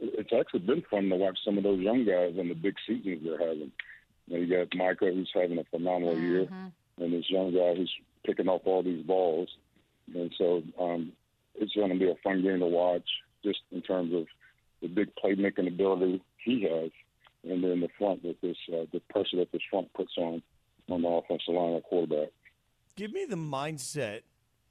[0.00, 3.20] it's actually been fun to watch some of those young guys and the big seasons
[3.24, 3.72] they're having.
[4.26, 6.30] You, know, you got Micah who's having a phenomenal mm-hmm.
[6.30, 6.48] year,
[6.98, 7.92] and this young guy who's
[8.24, 9.48] picking up all these balls.
[10.14, 11.12] And so um,
[11.54, 13.08] it's going to be a fun game to watch,
[13.44, 14.26] just in terms of
[14.82, 16.90] the big playmaking ability he has,
[17.48, 20.42] and then the front with this uh, the pressure that this front puts on
[20.88, 22.28] on the offensive line at quarterback.
[22.96, 24.22] Give me the mindset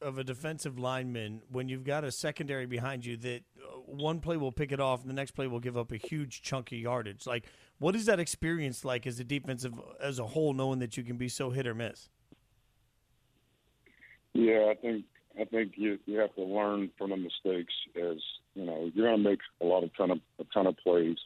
[0.01, 4.37] of a defensive lineman when you've got a secondary behind you that uh, one play
[4.37, 6.77] will pick it off and the next play will give up a huge chunk of
[6.77, 7.27] yardage.
[7.27, 7.45] Like,
[7.79, 11.17] what is that experience like as a defensive as a whole, knowing that you can
[11.17, 12.09] be so hit or miss?
[14.33, 15.05] Yeah, I think
[15.39, 17.73] I think you you have to learn from the mistakes.
[17.95, 18.17] As
[18.55, 21.17] you know, you're going to make a lot of ton of a ton of plays,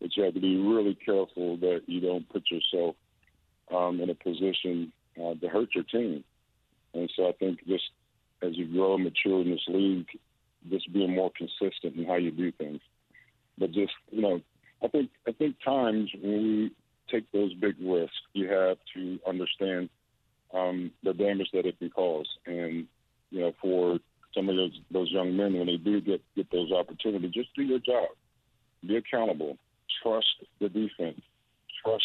[0.00, 2.96] but you have to be really careful that you don't put yourself
[3.72, 6.24] um, in a position uh, to hurt your team.
[6.92, 7.84] And so I think just
[8.44, 10.08] as you grow and mature in this league,
[10.70, 12.80] just being more consistent in how you do things.
[13.58, 14.40] But just you know,
[14.82, 16.70] I think I think times when we
[17.10, 19.88] take those big risks, you have to understand
[20.52, 22.28] um, the damage that it can cause.
[22.46, 22.86] And
[23.30, 23.98] you know, for
[24.34, 27.62] some of those those young men, when they do get get those opportunities, just do
[27.62, 28.08] your job,
[28.86, 29.56] be accountable,
[30.02, 30.26] trust
[30.60, 31.20] the defense,
[31.84, 32.04] trust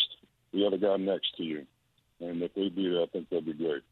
[0.54, 1.65] the other guy next to you,
[2.19, 3.84] and if they do that, I think they'll be great.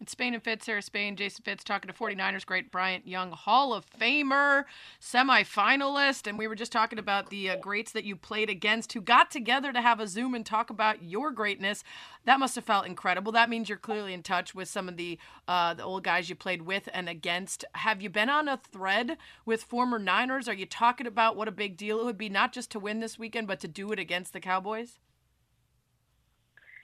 [0.00, 3.74] It's Spain and Fitz, Sarah Spain, Jason Fitz talking to 49ers great Bryant Young, Hall
[3.74, 4.64] of Famer,
[5.00, 6.28] semifinalist.
[6.28, 9.28] And we were just talking about the uh, greats that you played against who got
[9.28, 11.82] together to have a Zoom and talk about your greatness.
[12.26, 13.32] That must have felt incredible.
[13.32, 16.36] That means you're clearly in touch with some of the, uh, the old guys you
[16.36, 17.64] played with and against.
[17.72, 20.48] Have you been on a thread with former Niners?
[20.48, 23.00] Are you talking about what a big deal it would be, not just to win
[23.00, 25.00] this weekend, but to do it against the Cowboys?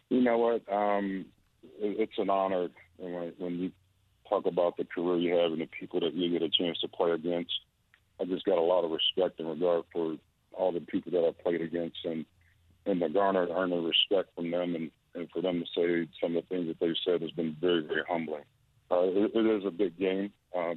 [0.09, 0.63] You know what?
[0.73, 1.27] Um,
[1.79, 2.71] it's an honor
[3.03, 3.73] and when, when you
[4.29, 6.89] talk about the career you have and the people that you get a chance to
[6.89, 7.53] play against,
[8.21, 10.17] I just got a lot of respect and regard for
[10.53, 12.25] all the people that I've played against, and
[12.87, 16.37] and the garner earn the respect from them, and and for them to say some
[16.37, 18.45] of the things that they've said has been very very humbling.
[18.91, 20.33] Uh, it, it is a big game.
[20.57, 20.75] Uh,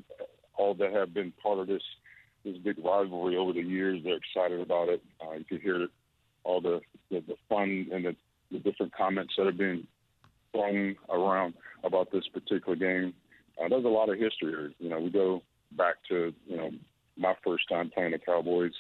[0.58, 1.84] all that have been part of this
[2.43, 5.01] this big rivalry over the years, they're excited about it.
[5.21, 5.88] Uh, you can hear
[6.43, 8.15] all the, the the fun and the,
[8.51, 9.86] the different comments that are being
[10.52, 13.14] thrown around about this particular game.
[13.60, 14.72] Uh, there's a lot of history here.
[14.80, 16.72] You know, we go back to you know
[17.18, 18.74] my first time playing the Cowboys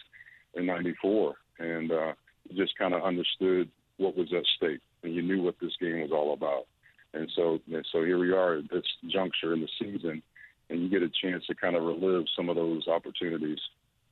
[0.53, 2.13] in '94, and uh,
[2.55, 6.11] just kind of understood what was at stake, and you knew what this game was
[6.11, 6.65] all about.
[7.13, 10.21] And so, and so here we are at this juncture in the season,
[10.69, 13.59] and you get a chance to kind of relive some of those opportunities.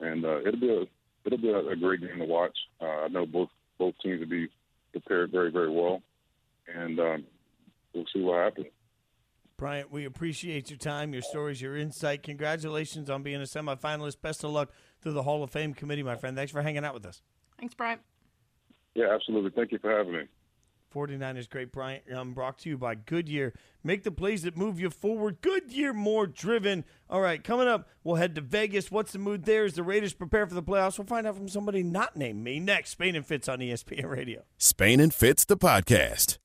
[0.00, 0.84] And uh, it'll be a
[1.24, 2.56] it'll be a, a great game to watch.
[2.80, 4.48] Uh, I know both both teams will be
[4.92, 6.02] prepared very very well,
[6.74, 7.24] and um,
[7.96, 8.66] we'll see what happens.
[9.56, 12.22] Bryant, we appreciate your time, your stories, your insight.
[12.22, 14.20] Congratulations on being a semifinalist.
[14.20, 16.36] Best of luck through the Hall of Fame committee, my friend.
[16.36, 17.22] Thanks for hanging out with us.
[17.58, 18.02] Thanks, Bryant.
[18.94, 19.50] Yeah, absolutely.
[19.50, 20.22] Thank you for having me.
[20.94, 23.52] 49ers great Bryant um, brought to you by Goodyear.
[23.84, 25.38] Make the plays that move you forward.
[25.40, 26.84] Goodyear more driven.
[27.10, 28.90] All right, coming up, we'll head to Vegas.
[28.90, 30.98] What's the mood there as the Raiders prepare for the playoffs?
[30.98, 32.90] We'll find out from somebody not named me next.
[32.90, 34.42] Spain and Fitz on ESPN Radio.
[34.58, 36.38] Spain and Fitz, the podcast.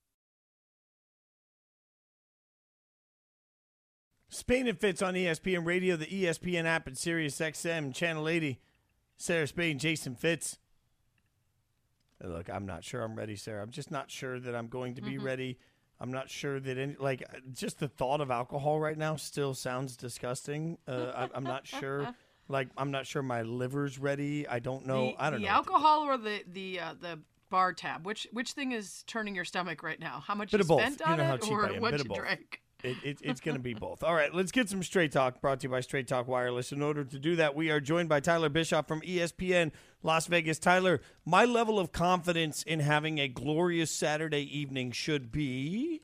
[4.32, 8.58] Spain and Fitz on ESPN Radio, the ESPN app, and Sirius XM, Channel 80.
[9.18, 10.58] Sarah Spain, Jason Fitz.
[12.24, 13.62] Look, I'm not sure I'm ready, Sarah.
[13.62, 15.26] I'm just not sure that I'm going to be mm-hmm.
[15.26, 15.58] ready.
[16.00, 19.96] I'm not sure that any, like, just the thought of alcohol right now still sounds
[19.96, 20.78] disgusting.
[20.88, 22.08] Uh, I, am not sure.
[22.48, 24.46] Like, I'm not sure my liver's ready.
[24.48, 25.06] I don't know.
[25.06, 25.52] The, I don't the know.
[25.52, 27.20] The alcohol or the the uh, the
[27.52, 28.04] bar tab?
[28.04, 30.24] Which which thing is turning your stomach right now?
[30.26, 30.80] How much Bit you of both.
[30.80, 32.60] spent You on know it, or what you drank?
[32.82, 34.02] It, it, it's going to be both.
[34.02, 36.72] All right, let's get some Straight Talk brought to you by Straight Talk Wireless.
[36.72, 39.70] In order to do that, we are joined by Tyler Bischoff from ESPN
[40.02, 40.58] Las Vegas.
[40.58, 46.02] Tyler, my level of confidence in having a glorious Saturday evening should be.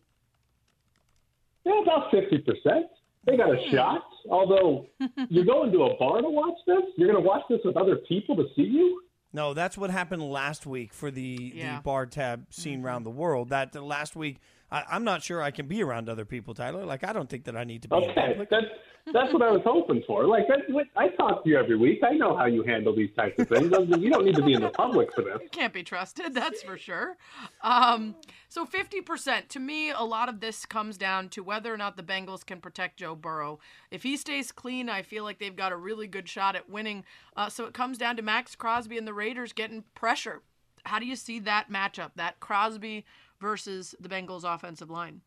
[1.64, 2.86] Yeah, about fifty percent.
[3.26, 4.04] They got a shot.
[4.30, 4.86] Although
[5.28, 7.96] you're going to a bar to watch this, you're going to watch this with other
[8.08, 9.02] people to see you.
[9.32, 11.76] No, that's what happened last week for the, Yeah.
[11.76, 12.86] the bar tab scene mm-hmm.
[12.86, 13.50] around the world.
[13.50, 14.38] That the last week,
[14.70, 16.84] I, I'm not sure I can be around other people, Tyler.
[16.84, 18.50] Like, I don't think that I need to be Okay, public.
[18.50, 18.66] that's
[19.12, 20.26] that's what I was hoping for.
[20.26, 22.00] Like that's what I talk to you every week.
[22.04, 23.72] I know how you handle these types of things.
[23.98, 25.38] You don't need to be in the public for this.
[25.40, 27.16] You can't be trusted, that's for sure.
[27.62, 28.16] Um,
[28.50, 32.02] so 50%, to me, a lot of this comes down to whether or not the
[32.02, 33.60] Bengals can protect Joe Burrow.
[33.90, 37.04] If he stays clean, I feel like they've got a really good shot at winning.
[37.36, 40.42] Uh, so it comes down to Maxx Crosby and the Raiders getting pressure.
[40.84, 43.04] How do you see that matchup, that Crosby
[43.40, 45.20] versus the Bengals offensive line?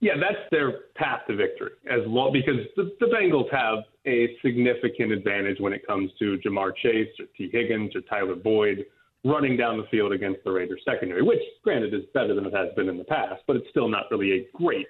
[0.00, 5.12] Yeah, that's their path to victory as well because the, the Bengals have a significant
[5.12, 8.84] advantage when it comes to Ja'Marr Chase or Tee Higgins or Tyler Boyd
[9.24, 12.74] running down the field against the Raiders secondary, which granted is better than it has
[12.74, 14.88] been in the past, but it's still not really a great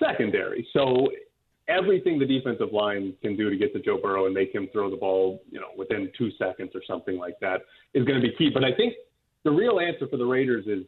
[0.00, 0.64] secondary.
[0.72, 1.08] So
[1.68, 4.88] everything the defensive line can do to get to Joe Burrow and make him throw
[4.88, 7.62] the ball, you know, within two seconds or something like that
[7.94, 8.50] is going to be key.
[8.54, 8.94] But I think
[9.42, 10.84] the real answer for the Raiders is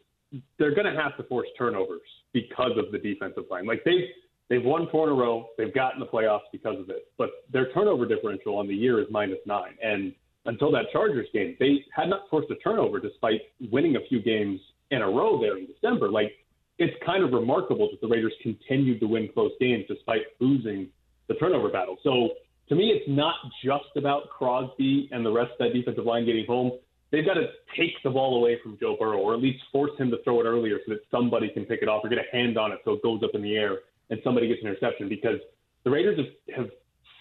[0.59, 2.01] they're going to have to force turnovers
[2.33, 3.66] because of the defensive line.
[3.66, 4.09] Like they've
[4.49, 7.73] they've won four in a row, they've gotten the playoffs because of it, but their
[7.73, 9.75] turnover differential on the year is minus nine.
[9.83, 10.12] And
[10.47, 13.40] until that Chargers game, they had not forced a turnover despite
[13.71, 16.11] winning a few games in a row there in December.
[16.11, 16.33] Like
[16.79, 20.88] it's kind of remarkable that the Raiders continued to win close games despite losing
[21.29, 21.99] the turnover battle.
[22.03, 22.31] So
[22.71, 26.47] to me, it's not just about Crosby and the rest of that defensive line getting
[26.47, 26.73] home.
[27.11, 30.11] They've got to take the ball away from Joe Burrow, or at least force him
[30.11, 32.57] to throw it earlier so that somebody can pick it off or get a hand
[32.57, 33.79] on it so it goes up in the air
[34.11, 35.09] and somebody gets an interception.
[35.09, 35.40] Because
[35.85, 36.70] the Raiders have, have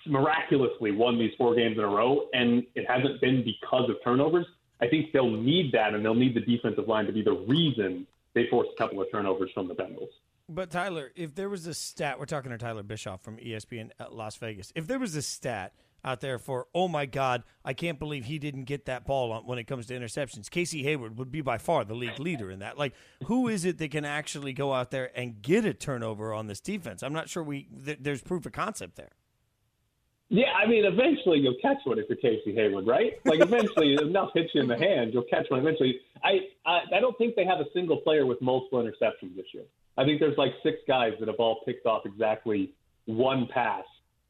[0.06, 4.45] miraculously won these four games in a row, and it hasn't been because of turnovers.
[4.82, 8.06] I think they'll need that, and they'll need the defensive line to be the reason
[8.34, 10.10] they force a couple of turnovers from the Bengals.
[10.47, 14.13] But Tyler, if there was a stat, we're talking to Tyler Bischoff from ESPN at
[14.13, 14.71] Las Vegas.
[14.75, 15.73] If there was a stat
[16.04, 19.46] out there for, oh my God, I can't believe he didn't get that ball on,
[19.46, 22.60] when it comes to interceptions, Casey Hayward would be by far the league leader in
[22.60, 22.78] that.
[22.78, 22.94] Like,
[23.26, 26.60] who is it that can actually go out there and get a turnover on this
[26.60, 27.04] defense?
[27.04, 29.12] I'm not sure we th- there's proof of concept there.
[30.32, 33.14] Yeah, I mean, eventually you'll catch one if you're Casey Hayward, right?
[33.26, 35.60] Like, eventually enough hits you in the hand, you'll catch one.
[35.60, 39.48] Eventually, I, I I don't think they have a single player with multiple interceptions this
[39.54, 39.64] year.
[39.98, 42.74] I think there's like six guys that have all picked off exactly
[43.06, 43.84] one pass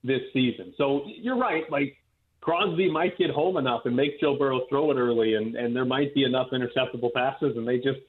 [0.03, 0.73] this season.
[0.77, 1.69] So you're right.
[1.71, 1.97] Like
[2.41, 5.85] Crosby might get home enough and make Joe Burrow throw it early, and and there
[5.85, 7.99] might be enough interceptable passes, and they just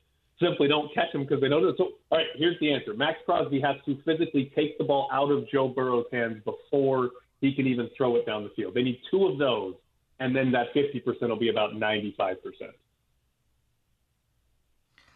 [0.40, 1.76] simply don't catch them because they don't.
[1.76, 5.31] So all right, here's the answer: Maxx Crosby has to physically take the ball out
[5.31, 8.74] of Joe Burrow's hands before he can even throw it down the field.
[8.74, 9.74] They need two of those,
[10.20, 12.37] and then that 50% will be about 95%.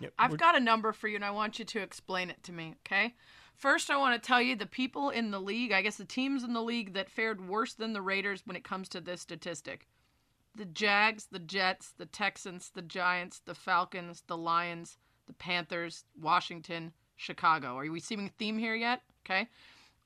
[0.01, 0.13] Yep.
[0.19, 2.75] I've got a number for you, and I want you to explain it to me,
[2.85, 3.15] okay?
[3.57, 6.43] First, I want to tell you the people in the league, I guess the teams
[6.45, 9.87] in the league that fared worse than the Raiders when it comes to this statistic
[10.57, 16.93] the Jags, the Jets, the Texans, the Giants, the Falcons, the Lions, the Panthers, Washington,
[17.17, 17.77] Chicago.
[17.77, 19.03] Are we seeing a theme here yet?
[19.25, 19.49] Okay.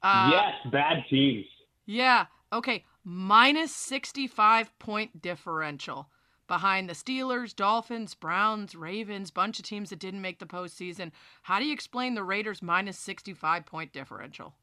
[0.03, 1.45] Uh, yes, bad teams.
[1.87, 2.27] Yeah.
[2.53, 2.85] Okay.
[3.05, 6.09] Minus 65 point differential
[6.49, 11.13] behind the Steelers, Dolphins, Browns, Ravens, bunch of teams that didn't make the postseason.
[11.43, 14.55] How do you explain the Raiders' minus 65 point differential?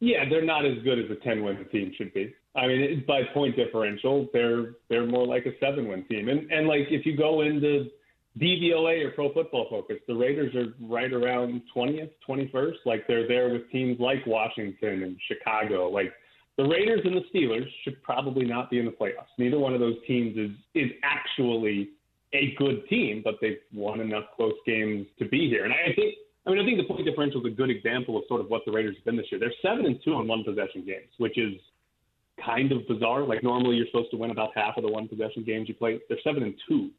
[0.00, 2.34] Yeah, they're not as good as a 10 win team should be.
[2.54, 6.28] I mean, by point differential, they're they're more like a seven win team.
[6.28, 7.88] And and like if you go into
[8.38, 12.76] DVOA or Pro Football Focus, the Raiders are right around 20th, 21st.
[12.84, 15.88] Like they're there with teams like Washington and Chicago.
[15.88, 16.12] Like
[16.56, 19.32] the Raiders and the Steelers should probably not be in the playoffs.
[19.38, 21.90] Neither one of those teams is is actually
[22.32, 25.64] a good team, but they've won enough close games to be here.
[25.64, 26.14] And I think,
[26.46, 28.62] I mean, I think the point differential is a good example of sort of what
[28.66, 29.38] the Raiders have been this year.
[29.38, 31.54] They're seven and two on one possession games, which is
[32.44, 33.22] kind of bizarre.
[33.22, 36.00] Like normally you're supposed to win about half of the one possession games you play.
[36.08, 36.90] They're seven and two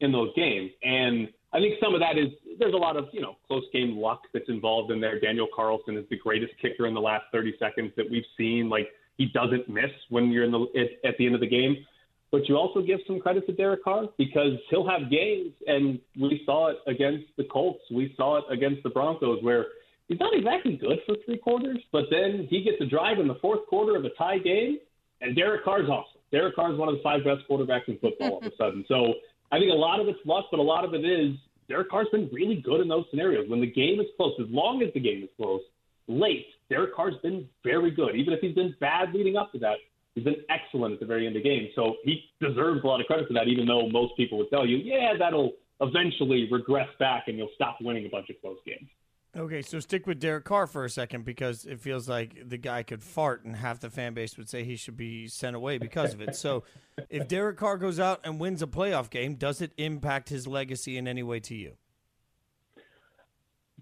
[0.00, 2.28] in those games, and I think some of that is
[2.58, 5.20] there's a lot of you know close game luck that's involved in there.
[5.20, 8.68] Daniel Carlson is the greatest kicker in the last 30 seconds that we've seen.
[8.68, 11.84] Like he doesn't miss when you're in the at, at the end of the game.
[12.30, 16.42] But you also give some credit to Derek Carr because he'll have games, and we
[16.46, 17.82] saw it against the Colts.
[17.90, 19.66] We saw it against the Broncos, where
[20.08, 23.36] he's not exactly good for three quarters, but then he gets a drive in the
[23.42, 24.78] fourth quarter of a tie game,
[25.20, 26.20] and Derek Carr's awesome.
[26.30, 28.84] Derek Carr's one of the five best quarterbacks in football all of a sudden.
[28.88, 29.12] So
[29.52, 31.36] I think a lot of it's luck, but a lot of it is
[31.68, 33.48] Derek Carr's been really good in those scenarios.
[33.48, 35.60] When the game is close, as long as the game is close,
[36.08, 38.16] late, Derek Carr's been very good.
[38.16, 39.76] Even if he's been bad leading up to that,
[40.14, 41.68] he's been excellent at the very end of the game.
[41.76, 44.66] So he deserves a lot of credit for that, even though most people would tell
[44.66, 45.52] you, yeah, that'll
[45.82, 48.88] eventually regress back and you'll stop winning a bunch of close games.
[49.36, 52.82] Okay, so stick with Derek Carr for a second because it feels like the guy
[52.82, 56.14] could fart and half the fan base would say he should be sent away because
[56.14, 56.36] of it.
[56.36, 56.64] So,
[57.10, 60.96] if Derek Carr goes out and wins a playoff game, does it impact his legacy
[60.96, 61.76] in any way to you?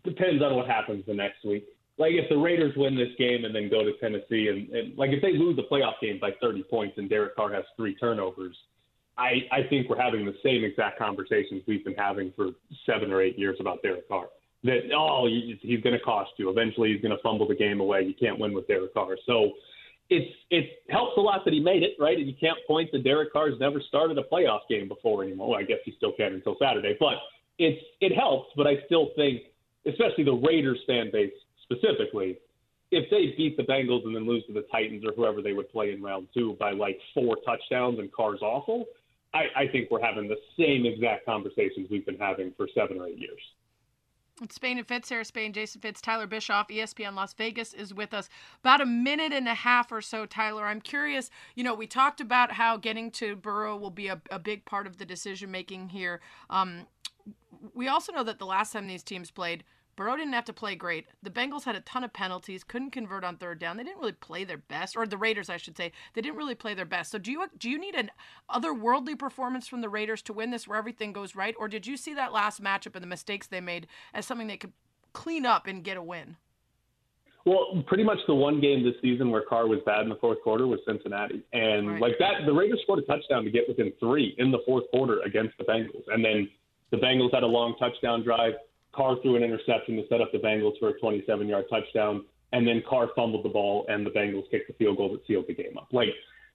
[0.05, 1.67] Depends on what happens the next week.
[2.01, 5.11] Like if the Raiders win this game and then go to Tennessee, and, and like
[5.11, 8.57] if they lose the playoff game by 30 points and Derek Carr has three turnovers,
[9.19, 12.53] I, I think we're having the same exact conversations we've been having for
[12.87, 14.29] seven or eight years about Derek Carr
[14.65, 16.51] that oh he's going to cost you.
[16.51, 18.03] Eventually he's going to fumble the game away.
[18.03, 19.17] You can't win with Derek Carr.
[19.27, 19.53] So
[20.09, 23.01] it's it helps a lot that he made it right, and you can't point to
[23.01, 25.59] Derek Carr's never started a playoff game before anymore.
[25.59, 27.15] I guess he still can until Saturday, but
[27.59, 28.49] it's it helps.
[28.57, 29.43] But I still think,
[29.87, 31.33] especially the Raiders fan base
[31.71, 32.39] specifically,
[32.91, 35.71] if they beat the Bengals and then lose to the Titans or whoever they would
[35.71, 38.87] play in round two by like four touchdowns and Carr's awful,
[39.33, 43.07] I, I think we're having the same exact conversations we've been having for seven or
[43.07, 43.41] eight years.
[44.43, 48.15] It's Spain and Fitz, Sarah Spain, Jason Fitz, Tyler Bischoff, ESPN Las Vegas is with
[48.15, 48.31] us.
[48.61, 50.65] About a minute and a half or so, Tyler.
[50.65, 54.39] I'm curious, you know, we talked about how getting to Burrow will be a, a
[54.39, 56.21] big part of the decision making here.
[56.49, 56.87] Um,
[57.75, 59.63] we also know that the last time these teams played,
[60.01, 61.09] Burrow didn't have to play great.
[61.23, 63.77] The Bengals had a ton of penalties, couldn't convert on third down.
[63.77, 66.55] They didn't really play their best, or the Raiders, I should say, they didn't really
[66.55, 67.11] play their best.
[67.11, 68.11] So do you do you need an
[68.49, 71.99] otherworldly performance from the Raiders to win this, where everything goes right, or did you
[71.99, 74.73] see that last matchup and the mistakes they made as something they could
[75.13, 76.39] clean up and get a win?
[77.45, 80.39] Well, pretty much the one game this season where Carr was bad in the fourth
[80.43, 82.01] quarter was Cincinnati, and right.
[82.01, 85.21] like that, the Raiders scored a touchdown to get within three in the fourth quarter
[85.27, 86.49] against the Bengals, and then
[86.91, 88.55] the Bengals had a long touchdown drive
[88.95, 92.67] Carr threw an interception to set up the Bengals for a 27 yard touchdown, and
[92.67, 95.55] then Carr fumbled the ball, and the Bengals kicked the field goal that sealed the
[95.55, 95.89] game up.
[95.93, 96.09] Like,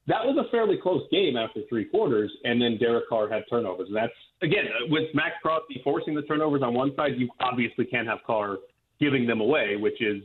[0.08, 3.88] that was a fairly close game after three quarters, and then Derek Carr had turnovers.
[3.88, 7.86] And that's, again, uh, with Maxx Crosby forcing the turnovers on one side, you obviously
[7.86, 8.58] can't have Carr
[9.00, 10.22] giving them away, which has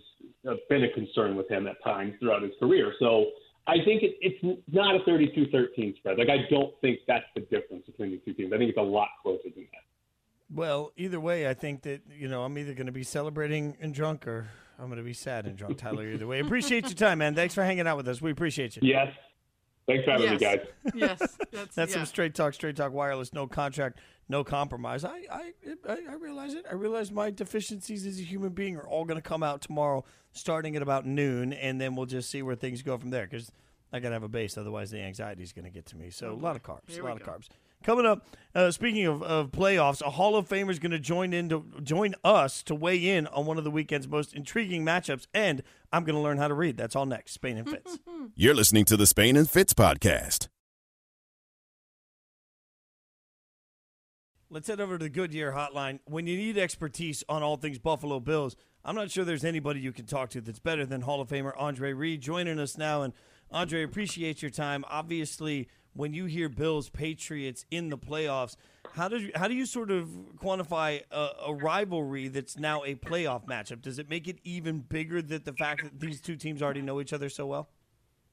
[0.49, 2.93] uh, been a concern with him at times throughout his career.
[2.99, 3.27] So
[3.67, 6.19] I think it, it's not a 32 13 spread.
[6.19, 8.53] Like, I don't think that's the difference between the two teams.
[8.53, 9.90] I think it's a lot closer than that.
[10.53, 13.95] Well, either way, I think that you know I'm either going to be celebrating and
[13.95, 14.49] drunk or
[14.79, 15.79] I'm going to be sad and drunk.
[15.79, 16.41] Tyler, either way.
[16.41, 17.35] Appreciate your time, man.
[17.35, 18.21] Thanks for hanging out with us.
[18.21, 18.83] We appreciate you.
[18.83, 19.13] Yes.
[19.87, 20.41] Thanks for having yes.
[20.41, 20.67] me, guys.
[20.95, 21.19] Yes,
[21.53, 21.99] that's, that's yeah.
[21.99, 23.99] some straight talk, straight talk, wireless, no contract,
[24.29, 25.05] no compromise.
[25.05, 25.53] I, I,
[25.89, 26.65] I, I realize it.
[26.71, 30.05] I realize my deficiencies as a human being are all going to come out tomorrow,
[30.33, 33.27] starting at about noon, and then we'll just see where things go from there.
[33.27, 33.51] Because
[33.93, 36.11] I got to have a base, otherwise the anxiety is going to get to me.
[36.11, 37.49] So oh, a lot of carbs, Here a lot of carbs.
[37.83, 41.33] Coming up, uh, speaking of, of playoffs, a Hall of Famer is going to join
[41.33, 45.27] in to join us to weigh in on one of the weekend's most intriguing matchups,
[45.33, 46.77] and I'm going to learn how to read.
[46.77, 47.33] That's all next.
[47.33, 47.99] Spain and Fitz.
[48.35, 50.49] You're listening to the Spain and Fitz podcast.
[54.51, 56.01] Let's head over to the Goodyear hotline.
[56.05, 59.93] When you need expertise on all things Buffalo Bills, I'm not sure there's anybody you
[59.93, 63.03] can talk to that's better than Hall of Famer Andre Reed joining us now.
[63.03, 63.15] And
[63.53, 64.85] Andre, appreciate your time.
[64.89, 68.57] Obviously when you hear Bills Patriots in the playoffs,
[68.93, 70.09] how do you, how do you sort of
[70.43, 73.83] quantify a, a, rivalry that's now a playoff matchup?
[73.83, 77.01] Does it make it even bigger that the fact that these two teams already know
[77.01, 77.69] each other so well?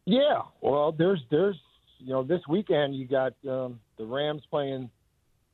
[0.05, 1.59] Yeah, well, there's there's
[1.99, 4.89] you know this weekend you got um, the Rams playing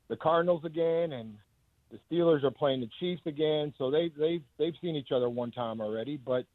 [0.08, 1.36] the Cardinals again, and
[1.90, 3.74] the Steelers are playing the Chiefs again.
[3.78, 6.46] So they they they've seen each other one time already, but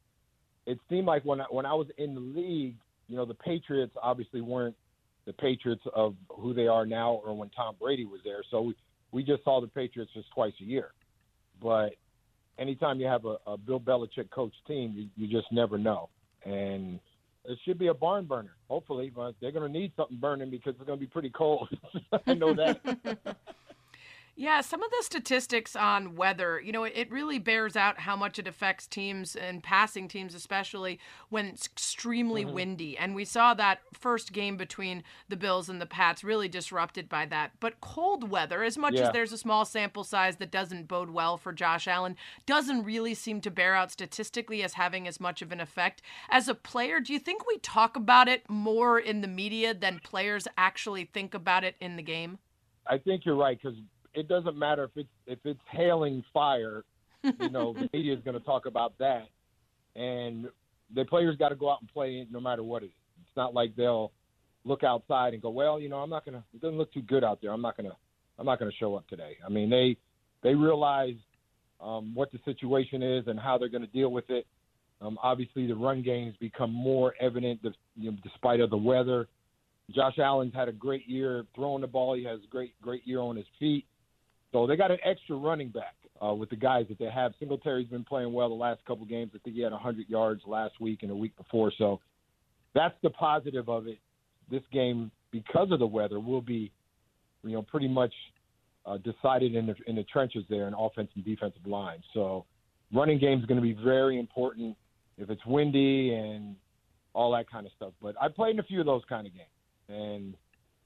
[0.66, 2.76] it seemed like when I, when I was in the league,
[3.08, 4.76] you know, the Patriots obviously weren't
[5.30, 8.42] the Patriots of who they are now or when Tom Brady was there.
[8.50, 8.74] So we,
[9.12, 10.90] we just saw the Patriots just twice a year.
[11.62, 11.90] But
[12.58, 16.08] anytime you have a, a Bill Belichick coach team, you, you just never know.
[16.44, 16.98] And
[17.44, 20.74] it should be a barn burner, hopefully, but they're going to need something burning because
[20.74, 21.68] it's going to be pretty cold.
[22.26, 22.80] I know that.
[24.40, 28.38] Yeah, some of the statistics on weather, you know, it really bears out how much
[28.38, 32.54] it affects teams and passing teams, especially when it's extremely mm-hmm.
[32.54, 32.96] windy.
[32.96, 37.26] And we saw that first game between the Bills and the Pats really disrupted by
[37.26, 37.50] that.
[37.60, 39.08] But cold weather, as much yeah.
[39.08, 42.16] as there's a small sample size that doesn't bode well for Josh Allen,
[42.46, 46.00] doesn't really seem to bear out statistically as having as much of an effect.
[46.30, 50.00] As a player, do you think we talk about it more in the media than
[50.02, 52.38] players actually think about it in the game?
[52.86, 53.76] I think you're right because
[54.14, 56.84] it doesn't matter if it's if it's hailing fire.
[57.22, 59.28] You know, the media is going to talk about that,
[59.94, 60.48] and
[60.94, 62.92] the players got to go out and play no matter what it is.
[63.22, 64.12] It's not like they'll
[64.64, 66.44] look outside and go, well, you know, I'm not gonna.
[66.54, 67.52] It doesn't look too good out there.
[67.52, 67.96] I'm not gonna.
[68.38, 69.36] I'm not going to show up today.
[69.44, 69.96] I mean, they
[70.42, 71.16] they realize
[71.80, 74.46] um, what the situation is and how they're going to deal with it.
[75.00, 77.60] Um, obviously, the run game's become more evident
[77.96, 79.28] you know, despite of the weather.
[79.94, 82.14] Josh Allen's had a great year throwing the ball.
[82.14, 83.86] He has a great great year on his feet.
[84.52, 85.94] So they got an extra running back
[86.24, 87.32] uh, with the guys that they have.
[87.38, 89.32] Singletary's been playing well the last couple games.
[89.34, 91.72] I think he had 100 yards last week and a week before.
[91.78, 92.00] So
[92.74, 93.98] that's the positive of it.
[94.50, 96.72] This game, because of the weather, will be,
[97.44, 98.12] you know, pretty much
[98.86, 102.02] uh, decided in the in the trenches there in offense and defensive line.
[102.14, 102.44] So
[102.92, 104.76] running game is going to be very important
[105.18, 106.56] if it's windy and
[107.12, 107.92] all that kind of stuff.
[108.02, 109.46] But I played in a few of those kind of games,
[109.88, 110.34] and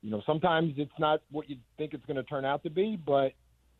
[0.02, 2.98] you know sometimes it's not what you think it's going to turn out to be,
[3.06, 3.32] but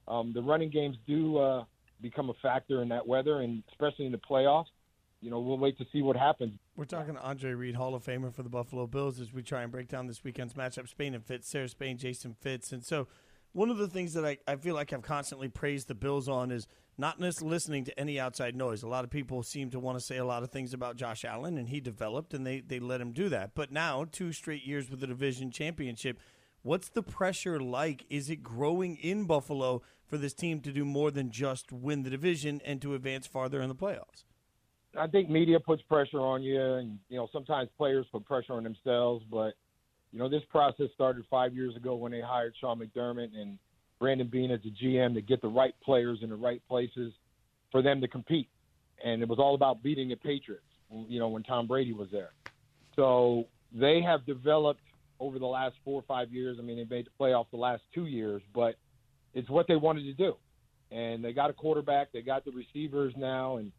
[0.08, 1.64] um, the running games do uh,
[2.00, 4.66] become a factor in that weather, and especially in the playoffs.
[5.20, 6.52] You know, we'll wait to see what happens.
[6.76, 9.62] We're talking to Andre Reed, Hall of Famer for the Buffalo Bills, as we try
[9.62, 10.86] and break down this weekend's matchup.
[10.86, 13.08] Spain and Fitz, Sarah Spain, Jason Fitz, and so
[13.54, 16.50] one of the things that I, I feel like I've constantly praised the Bills on
[16.50, 16.66] is
[16.98, 18.82] not just listening to any outside noise.
[18.82, 21.24] A lot of people seem to want to say a lot of things about Josh
[21.24, 23.54] Allen, and he developed, and they, they let him do that.
[23.54, 26.18] But now, two straight years with the division championship,
[26.62, 28.04] what's the pressure like?
[28.10, 32.10] Is it growing in Buffalo for this team to do more than just win the
[32.10, 34.24] division and to advance farther in the playoffs?
[34.96, 38.64] I think media puts pressure on you, and you know sometimes players put pressure on
[38.64, 39.24] themselves.
[39.30, 39.54] But
[40.12, 43.58] you know this process started five years ago when they hired Sean McDermott and
[43.98, 47.12] Brandon Beane as the GM to get the right players in the right places
[47.72, 48.48] for them to compete.
[49.04, 50.64] And it was all about beating the Patriots.
[51.08, 52.32] You know when Tom Brady was there,
[52.94, 54.80] so they have developed
[55.18, 56.58] over the last four or five years.
[56.60, 58.76] I mean, they made the playoffs the last two years, but
[59.34, 60.36] it's what they wanted to do.
[60.90, 63.72] And they got a quarterback, they got the receivers now, and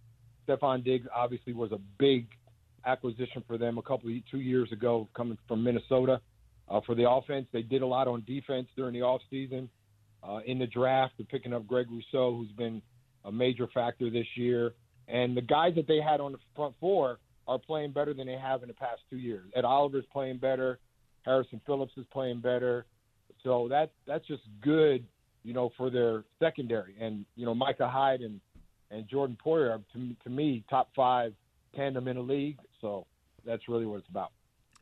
[0.48, 2.28] Stefon Diggs obviously was a big
[2.86, 6.22] acquisition for them a couple of two years ago, coming from Minnesota.
[6.68, 9.70] Uh, for the offense, they did a lot on defense during the offseason.
[10.24, 12.82] Uh, in the draft, they're picking up Greg Rousseau, who's been
[13.24, 14.74] a major factor this year.
[15.08, 18.38] And the guys that they had on the front four are playing better than they
[18.38, 19.46] have in the past two years.
[19.56, 20.80] Ed Oliver's playing better.
[21.24, 22.86] Harrison Phillips is playing better.
[23.44, 25.06] So that that's just good,
[25.46, 26.96] you know, for their secondary.
[27.00, 28.42] And you know, Micah Hyde and
[28.92, 31.34] and Jordan Poyer are to, to me top five
[31.76, 32.58] tandem in the league.
[32.82, 33.06] So
[33.46, 34.32] that's really what it's about.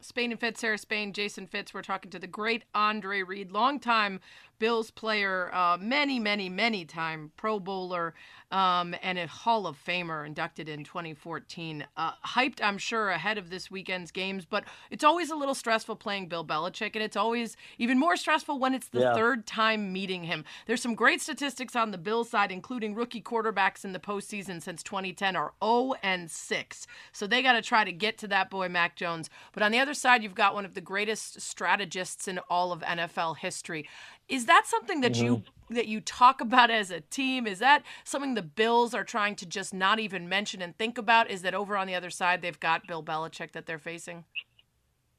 [0.02, 1.74] Spain and Fitz, Sarah Spain, Jason Fitz.
[1.74, 4.20] We're talking to the great Andre Reed, longtime
[4.64, 8.14] Bills player, uh, many, many, many time Pro Bowler,
[8.50, 11.86] um, and a Hall of Famer inducted in 2014.
[11.98, 15.98] Uh, hyped, I'm sure, ahead of this weekend's games, but it's always a little stressful
[15.98, 19.14] playing Bill Belichick, and it's always even more stressful when it's the yeah.
[19.14, 20.46] third time meeting him.
[20.66, 24.82] There's some great statistics on the Bills side, including rookie quarterbacks in the postseason since
[24.82, 26.88] 2010 are 0 and 6.
[27.12, 29.30] So they got to try to get to that boy, Mac Jones.
[29.52, 32.80] But on the other side, you've got one of the greatest strategists in all of
[32.80, 33.90] NFL history.
[34.30, 35.26] Is that something that mm-hmm.
[35.26, 37.48] you that you talk about as a team?
[37.48, 41.30] Is that something the Bills are trying to just not even mention and think about?
[41.30, 44.26] Is that over on the other side they've got Bill Belichick that they're facing?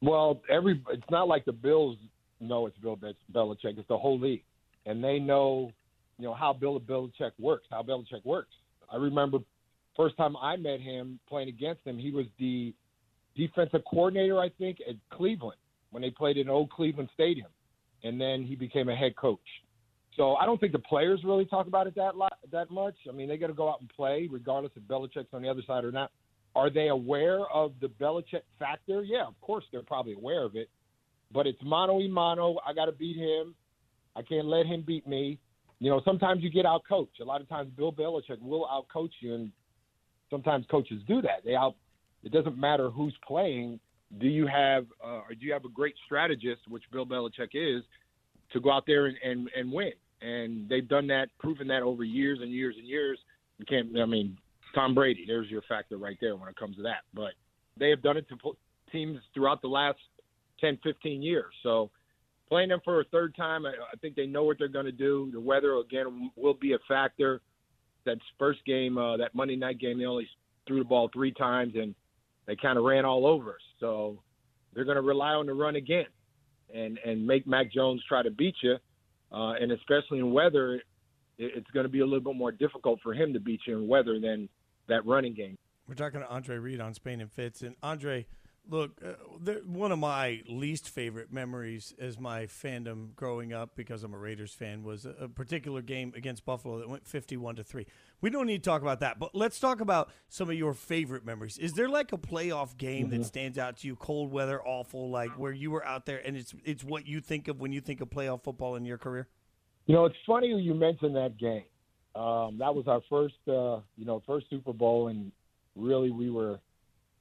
[0.01, 1.97] Well, every it's not like the Bills
[2.41, 2.99] know it's Bill
[3.33, 3.79] Belichick.
[3.79, 4.45] It's the whole league,
[4.87, 5.71] and they know,
[6.19, 7.67] you know, how Bill Belichick works.
[7.71, 8.53] How Belichick works.
[8.91, 9.39] I remember
[9.97, 11.99] first time I met him playing against him.
[11.99, 12.75] He was the
[13.37, 15.59] defensive coordinator, I think, at Cleveland
[15.91, 17.49] when they played in old Cleveland Stadium
[18.05, 19.41] and then he became a head coach.
[20.17, 22.95] So I don't think the players really talk about it that lot, that much.
[23.09, 25.63] I mean, they got to go out and play, regardless if Belichick's on the other
[25.67, 26.13] side or not.
[26.55, 29.03] Are they aware of the Belichick factor?
[29.03, 30.69] Yeah, of course they're probably aware of it.
[31.33, 32.59] But it's mano y mano.
[32.65, 33.57] I got to beat him.
[34.15, 35.41] I can't let him beat me.
[35.81, 37.19] You know, sometimes you get out coached.
[37.21, 39.51] A lot of times Bill Belichick will out coach you, and
[40.31, 41.45] sometimes coaches do that.
[41.45, 41.75] They out.
[42.23, 43.81] It doesn't matter who's playing
[44.21, 47.83] do you have uh, or do you have a great strategist, which Bill Belichick is,
[48.53, 49.93] to go out there and, and, and win?
[50.23, 53.19] And they've done that, proven that over years and years and years.
[53.59, 53.89] You can't.
[53.99, 54.39] I mean,
[54.75, 55.25] Tom Brady.
[55.27, 57.03] There's your factor right there when it comes to that.
[57.13, 57.33] But
[57.79, 58.37] they have done it to
[58.91, 59.99] teams throughout the last
[60.61, 61.53] 10, 15 years.
[61.63, 61.91] So
[62.49, 64.93] playing them for a third time, I, I think they know what they're going to
[64.93, 65.31] do.
[65.33, 67.41] The weather again will be a factor.
[68.07, 70.29] That first game, uh, that Monday night game, they only
[70.67, 71.95] threw the ball three times and
[72.47, 73.61] they kind of ran all over us.
[73.85, 74.19] So
[74.73, 76.07] they're going to rely on the run again,
[76.75, 78.77] and and make Mac Jones try to beat you,
[79.31, 80.77] uh, and especially in weather,
[81.37, 83.77] it, it's going to be a little bit more difficult for him to beat you
[83.77, 84.49] in weather than
[84.89, 85.59] that running game.
[85.87, 88.27] We're talking to Andre Reed on Spain and Fitz, and Andre
[88.67, 94.15] Look, uh, one of my least favorite memories as my fandom growing up, because I'm
[94.15, 97.87] a Raiders fan, was a, a, particular game against Buffalo that went 51 to three.
[98.23, 101.27] We don't need to talk about that, but let's talk about some of your favorite
[101.27, 101.59] memories.
[101.59, 103.19] Is there like a playoff game mm-hmm.
[103.19, 106.35] that stands out to you, cold weather, awful, like where you were out there, and
[106.35, 109.29] it's it's what you think of when you think of playoff football in your career?
[109.87, 111.65] You know, it's funny you mentioned that game.
[112.15, 115.33] Um, that was our first, uh, you know, first Super Bowl, and
[115.75, 116.61] really we were,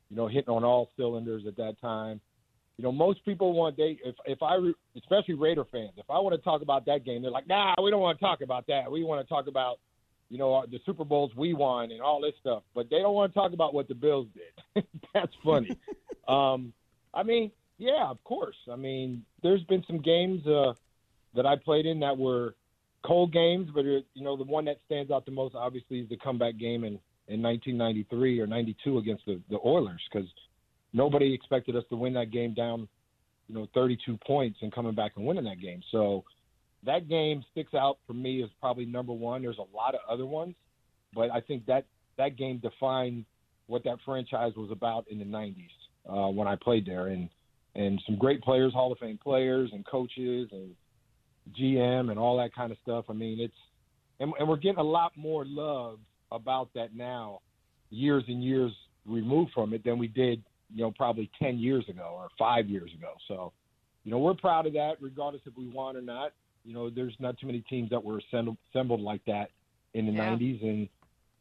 [0.10, 2.22] you know, hitting on all cylinders at that time.
[2.78, 4.58] You know, most people want they if if I
[4.98, 7.92] especially Raider fans, if I want to talk about that game, they're like, nah, we
[7.92, 8.92] don't want to talk about that.
[8.92, 9.80] We want to talk about,
[10.30, 13.32] you know, the Super Bowls we won and all this stuff, but they don't want
[13.32, 14.86] to talk about what the Bills did.
[15.14, 15.78] That's funny.
[16.28, 16.74] um,
[17.14, 18.56] I mean, yeah, of course.
[18.72, 20.74] I mean, there's been some games uh,
[21.36, 22.56] that I played in that were
[23.06, 26.10] cold games, but it, you know, the one that stands out the most obviously is
[26.10, 27.00] the comeback game in
[27.34, 30.28] in 1993 or 92 against the, the Oilers because
[30.94, 32.88] nobody expected us to win that game down,
[33.48, 35.82] you know, 32 points and coming back and winning that game.
[35.92, 36.24] So
[36.86, 39.42] that game sticks out for me as probably number one.
[39.42, 40.56] There's a lot of other ones,
[41.14, 41.86] but I think that
[42.18, 43.26] that game defined
[43.68, 45.56] what that franchise was about in the 90s
[46.08, 47.30] uh, when I played there, and
[47.76, 50.76] and some great players, Hall of Fame players, and coaches, and
[51.60, 53.06] GM, and all that kind of stuff.
[53.10, 53.54] I mean, it's
[54.20, 55.98] and, and we're getting a lot more love
[56.34, 57.40] about that now,
[57.90, 58.72] years and years
[59.06, 62.92] removed from it, than we did you know, probably 10 years ago or five years
[62.98, 63.14] ago.
[63.28, 63.54] So,
[64.04, 66.34] you know, we're proud of that, regardless if we won or not.
[66.66, 69.50] You know, there's not too many teams that were assembled, assembled like that
[69.94, 70.36] in the yeah.
[70.36, 70.64] 90s.
[70.64, 70.90] And,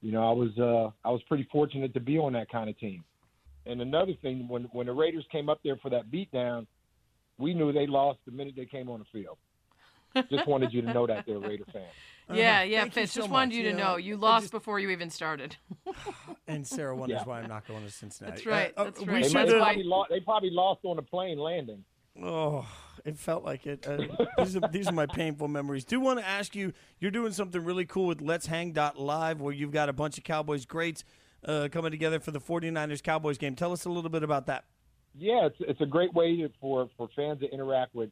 [0.01, 2.78] you know, I was, uh, I was pretty fortunate to be on that kind of
[2.78, 3.05] team.
[3.64, 6.66] And another thing, when, when the Raiders came up there for that beatdown,
[7.38, 9.38] we knew they lost the minute they came on the field.
[10.31, 11.83] Just wanted you to know that, there, Raider fan.
[12.33, 13.13] Yeah, uh, yeah, Fitz.
[13.13, 14.53] So just wanted you to know, know you lost just...
[14.53, 15.57] before you even started.
[16.47, 17.25] and Sarah wonders yeah.
[17.25, 18.37] why I'm not going to Cincinnati.
[18.37, 18.73] That's right.
[18.77, 19.23] Uh, that's uh, right.
[19.25, 21.85] They, that's probably lost, they probably lost on a plane landing.
[22.21, 22.67] Oh,
[23.05, 23.87] it felt like it.
[23.87, 24.05] Uh,
[24.39, 25.85] these, are, these are my painful memories.
[25.85, 26.73] Do want to ask you?
[27.01, 30.25] You're doing something really cool with Let's Hang Live, where you've got a bunch of
[30.25, 31.05] Cowboys greats
[31.45, 33.55] uh, coming together for the 49ers Cowboys game.
[33.55, 34.65] Tell us a little bit about that.
[35.15, 38.11] Yeah, it's it's a great way to, for for fans to interact with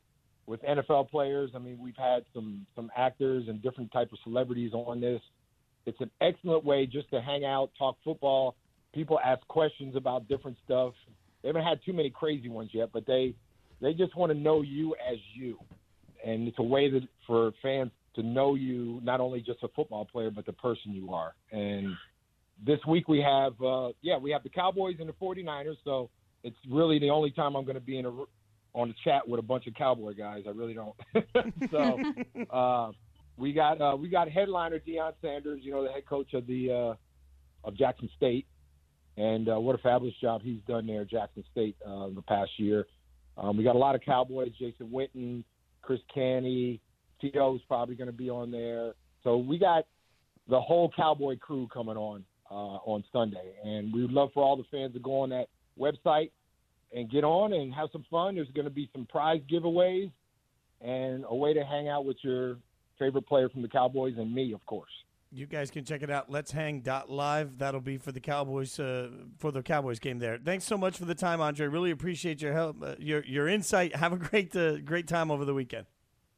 [0.50, 1.52] with NFL players.
[1.54, 5.22] I mean, we've had some some actors and different type of celebrities on this.
[5.86, 8.56] It's an excellent way just to hang out, talk football.
[8.92, 10.92] People ask questions about different stuff.
[11.42, 13.36] They haven't had too many crazy ones yet, but they
[13.80, 15.56] they just want to know you as you,
[16.26, 20.04] and it's a way that for fans to know you not only just a football
[20.04, 21.32] player but the person you are.
[21.52, 21.94] And
[22.66, 26.10] this week we have uh, yeah we have the Cowboys and the 49ers, so
[26.42, 28.12] it's really the only time I'm going to be in a
[28.74, 30.44] on the chat with a bunch of cowboy guys.
[30.46, 30.94] I really don't.
[31.70, 31.98] so
[32.56, 32.92] uh,
[33.36, 36.70] we got uh, we got headliner Deion Sanders, you know, the head coach of the
[36.70, 38.46] uh, of Jackson State,
[39.16, 42.50] and uh, what a fabulous job he's done there, at Jackson State, uh, the past
[42.58, 42.86] year.
[43.36, 45.44] Um, we got a lot of Cowboys: Jason Witten,
[45.82, 46.80] Chris Canty,
[47.20, 48.94] Tito's probably going to be on there.
[49.24, 49.86] So we got
[50.48, 54.56] the whole Cowboy crew coming on uh, on Sunday, and we would love for all
[54.56, 55.48] the fans to go on that
[55.78, 56.30] website
[56.92, 58.34] and get on and have some fun.
[58.34, 60.10] There's going to be some prize giveaways
[60.80, 62.56] and a way to hang out with your
[62.98, 64.90] favorite player from the Cowboys and me, of course.
[65.32, 66.28] You guys can check it out.
[66.28, 67.58] Let's hang live.
[67.58, 70.38] That'll be for the Cowboys uh, for the Cowboys game there.
[70.44, 71.68] Thanks so much for the time, Andre.
[71.68, 73.94] Really appreciate your help, uh, your your insight.
[73.94, 75.86] Have a great uh, great time over the weekend.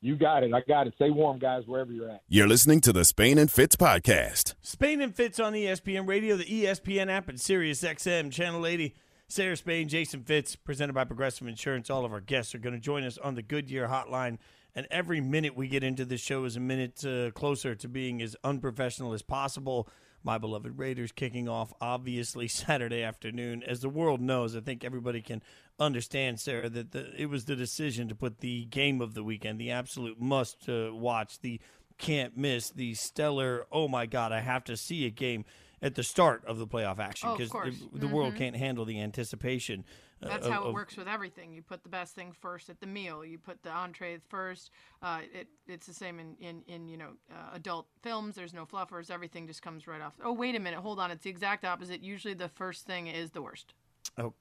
[0.03, 0.53] You got it.
[0.53, 0.95] I got it.
[0.97, 2.23] Stay warm, guys, wherever you're at.
[2.29, 4.55] You're listening to the Spain and Fitz podcast.
[4.61, 8.95] Spain and Fitz on ESPN Radio, the ESPN app, and Sirius XM channel 80.
[9.33, 11.89] Sarah Spain, Jason Fitz, presented by Progressive Insurance.
[11.89, 14.37] All of our guests are going to join us on the Goodyear Hotline.
[14.75, 18.21] And every minute we get into this show is a minute uh, closer to being
[18.21, 19.89] as unprofessional as possible.
[20.23, 23.63] My beloved Raiders kicking off, obviously, Saturday afternoon.
[23.63, 25.43] As the world knows, I think everybody can
[25.81, 29.59] understand, Sarah, that the, it was the decision to put the game of the weekend,
[29.59, 31.59] the absolute must uh, watch, the
[31.97, 35.47] can't miss, the stellar, oh my God, I have to see a game
[35.83, 38.15] at the start of the playoff action because oh, the, the mm-hmm.
[38.15, 39.85] world can't handle the anticipation.
[40.23, 41.53] Uh, That's of, how it works with everything.
[41.53, 43.25] You put the best thing first at the meal.
[43.25, 44.71] You put the entree first.
[45.03, 48.37] Uh, it, it's the same in, in, in you know uh, adult films.
[48.37, 49.11] There's no fluffers.
[49.11, 50.15] Everything just comes right off.
[50.25, 51.11] Oh wait a minute, hold on.
[51.11, 52.03] It's the exact opposite.
[52.03, 53.75] Usually the first thing is the worst.
[54.17, 54.35] Oh.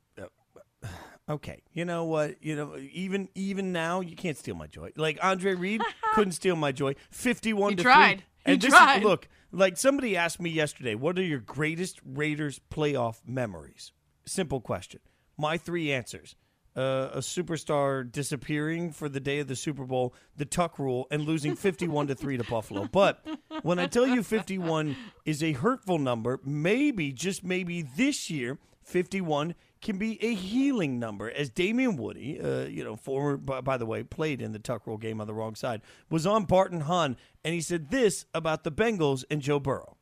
[1.29, 2.43] Okay, you know what?
[2.43, 4.91] You know, even even now, you can't steal my joy.
[4.97, 5.81] Like Andre Reed
[6.13, 6.95] couldn't steal my joy.
[7.09, 8.17] Fifty-one he to tried.
[8.17, 8.25] three.
[8.45, 8.97] And this tried.
[8.97, 13.91] Is, look, like somebody asked me yesterday, what are your greatest Raiders playoff memories?
[14.25, 14.99] Simple question.
[15.37, 16.35] My three answers.
[16.73, 21.23] Uh, a superstar disappearing for the day of the Super Bowl, the Tuck rule, and
[21.23, 22.87] losing 51 to 3 to Buffalo.
[22.89, 23.25] But
[23.61, 29.53] when I tell you 51 is a hurtful number, maybe, just maybe this year, 51
[29.81, 31.29] can be a healing number.
[31.31, 34.85] As Damien Woody, uh, you know, former, by, by, the way, played in the Tuck
[34.85, 38.25] Rule game on the wrong side, was on Bart and Hahn, and he said this
[38.33, 39.97] about the Bengals and Joe Burrow.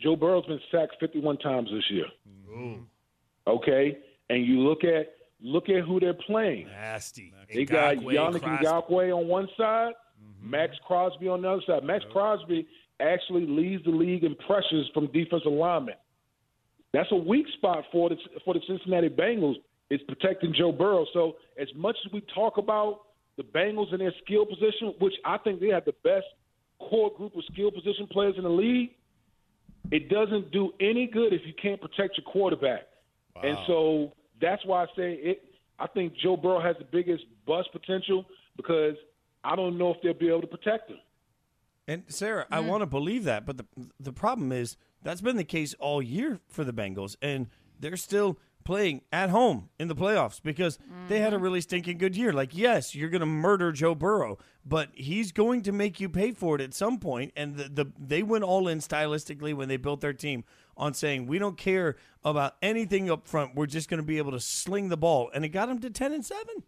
[0.00, 2.06] Joe Burrow's been sacked 51 times this year.
[2.50, 2.84] Mm.
[3.46, 3.98] Okay,
[4.30, 6.66] and you look at look at who they're playing.
[6.66, 7.32] Nasty.
[7.52, 9.92] They got Yannick Ngakoue on one side,
[10.40, 11.84] Maxx Crosby on the other side.
[11.84, 12.66] Maxx Crosby
[13.00, 15.94] actually leads the league in pressures from defensive linemen.
[16.94, 19.56] That's a weak spot for the for the Cincinnati Bengals.
[19.90, 21.04] Is protecting Joe Burrow.
[21.12, 23.02] So as much as we talk about
[23.36, 26.24] the Bengals and their skill position, which I think they have the best
[26.78, 28.92] core group of skill position players in the league,
[29.90, 32.86] it doesn't do any good if you can't protect your quarterback.
[33.36, 33.42] Wow.
[33.44, 35.42] And so that's why I say it.
[35.78, 38.24] I think Joe Burrow has the biggest bust potential
[38.56, 38.94] because
[39.44, 40.98] I don't know if they'll be able to protect him.
[41.86, 42.54] And Sarah, mm-hmm.
[42.54, 43.66] I want to believe that, but the
[44.00, 47.46] the problem is that's been the case all year for the Bengals, and
[47.78, 51.08] they're still playing at home in the playoffs because mm-hmm.
[51.08, 51.44] they had a mm-hmm.
[51.44, 52.32] really stinking good year.
[52.32, 56.32] Like, yes, you're going to murder Joe Burrow, but he's going to make you pay
[56.32, 57.32] for it at some point.
[57.36, 60.44] And the, the they went all in stylistically when they built their team
[60.76, 63.54] on saying we don't care about anything up front.
[63.54, 65.90] We're just going to be able to sling the ball, and it got them to
[65.90, 66.64] ten and seven.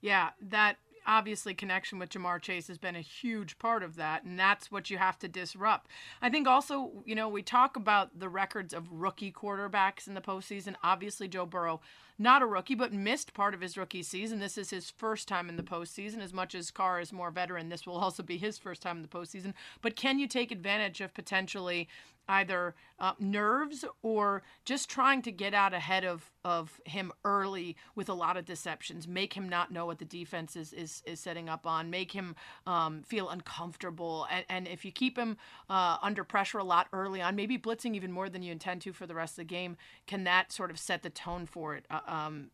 [0.00, 0.76] Yeah, that
[1.06, 4.90] obviously connection with Ja'Marr Chase has been a huge part of that, and that's what
[4.90, 5.88] you have to disrupt.
[6.20, 10.20] I think also, you know, we talk about the records of rookie quarterbacks in the
[10.20, 10.74] postseason.
[10.82, 11.80] Obviously, Joe Burrow,
[12.18, 14.38] not a rookie, but missed part of his rookie season.
[14.38, 16.20] This is his first time in the postseason.
[16.22, 19.02] As much as Carr is more veteran, this will also be his first time in
[19.02, 19.52] the postseason.
[19.82, 21.88] But can you take advantage of potentially
[22.28, 28.08] either uh, nerves or just trying to get out ahead of, of him early with
[28.08, 31.48] a lot of deceptions, make him not know what the defense is, is, is setting
[31.48, 32.34] up on, make him
[32.66, 34.26] um, feel uncomfortable.
[34.30, 35.36] And, and if you keep him
[35.68, 38.92] uh, under pressure a lot early on, maybe blitzing even more than you intend to
[38.92, 41.84] for the rest of the game, can that sort of set the tone for it?
[41.90, 42.50] Uh, um,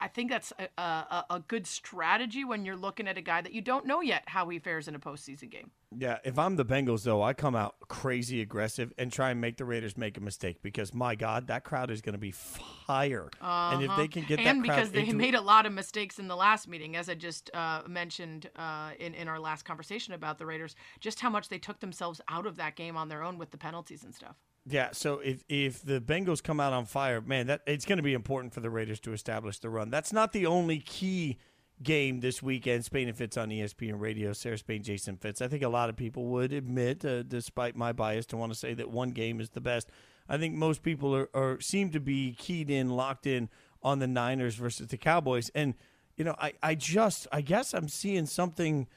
[0.00, 3.52] I think that's a, a, a, good strategy when you're looking at a guy that
[3.52, 5.70] you don't know yet how he fares in a postseason game.
[5.96, 9.56] Yeah, if I'm the Bengals, though, I come out crazy aggressive and try and make
[9.56, 13.30] the Raiders make a mistake because, my God, that crowd is going to be fire.
[13.40, 13.74] Uh-huh.
[13.76, 15.14] And if they can get that and that because they into...
[15.14, 18.90] made a lot of mistakes in the last meeting, as I just uh, mentioned uh,
[18.98, 22.46] in, in our last conversation about the Raiders, just how much they took themselves out
[22.46, 24.36] of that game on their own with the penalties and stuff.
[24.68, 28.02] Yeah, so if if the Bengals come out on fire, man, that it's going to
[28.02, 29.90] be important for the Raiders to establish the run.
[29.90, 31.38] That's not the only key
[31.82, 32.84] game this weekend.
[32.84, 34.32] Spain and Fitz on ESPN Radio.
[34.32, 35.42] Sarah Spain, Jason Fitz.
[35.42, 38.58] I think a lot of people would admit, uh, despite my bias, to want to
[38.58, 39.90] say that one game is the best.
[40.28, 43.48] I think most people are, are seem to be keyed in, locked in
[43.82, 45.74] on the Niners versus the Cowboys, and
[46.16, 48.88] you know, I I just I guess I'm seeing something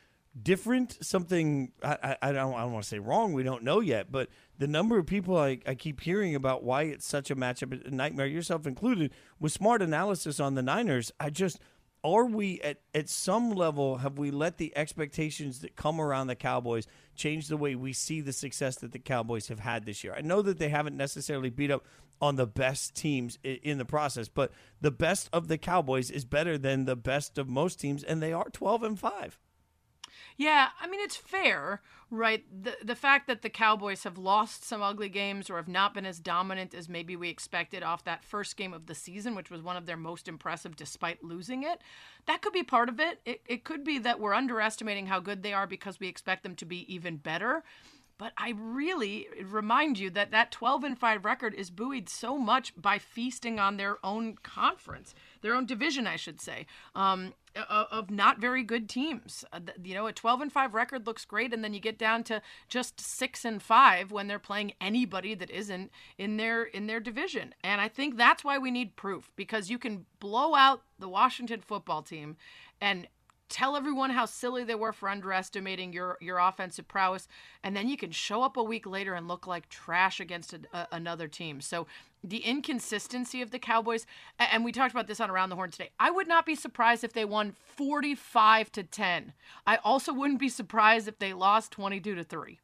[0.41, 3.33] different, something I, I, I don't I don't want to say wrong.
[3.33, 6.83] We don't know yet, but the number of people I, I keep hearing about why
[6.83, 11.29] it's such a matchup, a nightmare, yourself included, with smart analysis on the Niners, I
[11.29, 11.59] just
[12.03, 16.35] are we at, at some level have we let the expectations that come around the
[16.35, 20.13] Cowboys change the way we see the success that the Cowboys have had this year?
[20.17, 21.85] I know that they haven't necessarily beat up
[22.21, 26.57] on the best teams in the process, but the best of the Cowboys is better
[26.57, 29.39] than the best of most teams, and they are 12 and 5.
[30.39, 32.45] Yeah, I mean it's fair, right?
[32.63, 36.05] The the fact that the Cowboys have lost some ugly games or have not been
[36.05, 39.61] as dominant as maybe we expected off that first game of the season, which was
[39.61, 41.81] one of their most impressive despite losing it.
[42.25, 43.19] That could be part of it.
[43.25, 46.55] It it could be that we're underestimating how good they are because we expect them
[46.55, 47.65] to be even better.
[48.17, 52.73] But I really remind you that that 12 and 5 record is buoyed so much
[52.79, 56.65] by feasting on their own conference, their own division, I should say,
[56.95, 59.43] um, of not very good teams.
[59.51, 62.23] Uh, you know, a 12 and 5 record looks great, and then you get down
[62.25, 66.99] to just 6 and 5 when they're playing anybody that isn't in their in their
[66.99, 67.53] division.
[67.63, 71.61] And I think that's why we need proof because you can blow out the Washington
[71.61, 72.37] football team
[72.81, 73.07] and
[73.49, 77.27] tell everyone how silly they were for underestimating your your offensive prowess
[77.63, 80.59] and then you can show up a week later and look like trash against a,
[80.71, 81.59] a, another team.
[81.59, 81.87] So
[82.23, 84.05] the inconsistency of the cowboys
[84.37, 87.03] and we talked about this on around the horn today i would not be surprised
[87.03, 89.33] if they won 45 to 10
[89.65, 92.59] i also wouldn't be surprised if they lost 22 to 3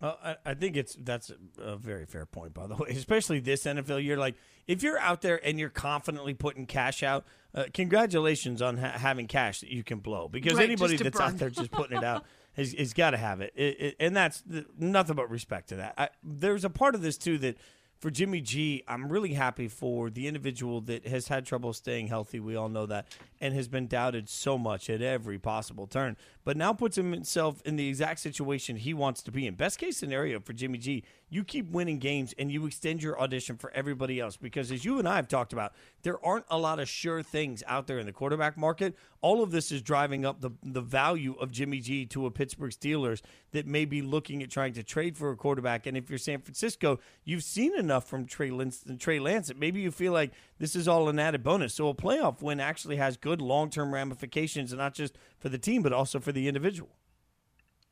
[0.00, 2.88] well, I, I think it's that's a very fair point, by the way.
[2.90, 4.34] Especially this NFL year, like
[4.66, 7.24] if you're out there and you're confidently putting cash out,
[7.54, 10.28] uh, congratulations on ha- having cash that you can blow.
[10.28, 11.28] Because right, anybody that's burn.
[11.28, 12.24] out there just putting it out
[12.54, 13.52] has, has got to have it.
[13.54, 15.94] It, it, and that's the, nothing but respect to that.
[15.98, 17.56] I, there's a part of this too that
[18.00, 22.40] for Jimmy G, I'm really happy for the individual that has had trouble staying healthy.
[22.40, 23.06] We all know that,
[23.40, 26.16] and has been doubted so much at every possible turn.
[26.42, 29.54] But now puts himself in the exact situation he wants to be in.
[29.54, 33.56] Best case scenario for Jimmy G, you keep winning games and you extend your audition
[33.56, 34.36] for everybody else.
[34.36, 35.72] Because as you and I have talked about,
[36.02, 38.96] there aren't a lot of sure things out there in the quarterback market.
[39.22, 42.72] All of this is driving up the the value of Jimmy G to a Pittsburgh
[42.72, 43.22] Steelers
[43.52, 45.86] that may be looking at trying to trade for a quarterback.
[45.86, 49.90] And if you're San Francisco, you've seen enough from Trey Lance, Trey Lance maybe you
[49.90, 51.74] feel like this is all an added bonus.
[51.74, 55.58] So a playoff win actually has good long term ramifications, and not just for the
[55.58, 56.90] team, but also for the individual.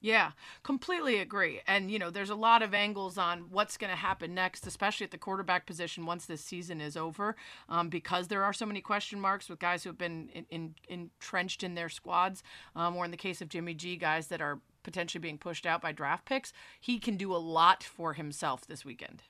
[0.01, 0.31] Yeah,
[0.63, 1.61] completely agree.
[1.67, 5.05] And, you know, there's a lot of angles on what's going to happen next, especially
[5.05, 7.35] at the quarterback position once this season is over,
[7.69, 10.75] um, because there are so many question marks with guys who have been in, in,
[10.89, 12.45] entrenched in their squads,
[12.77, 15.83] um, or in the case of Jimmy G, guys that are potentially being pushed out
[15.83, 16.53] by draft picks.
[16.81, 19.25] He can do a lot for himself this weekend.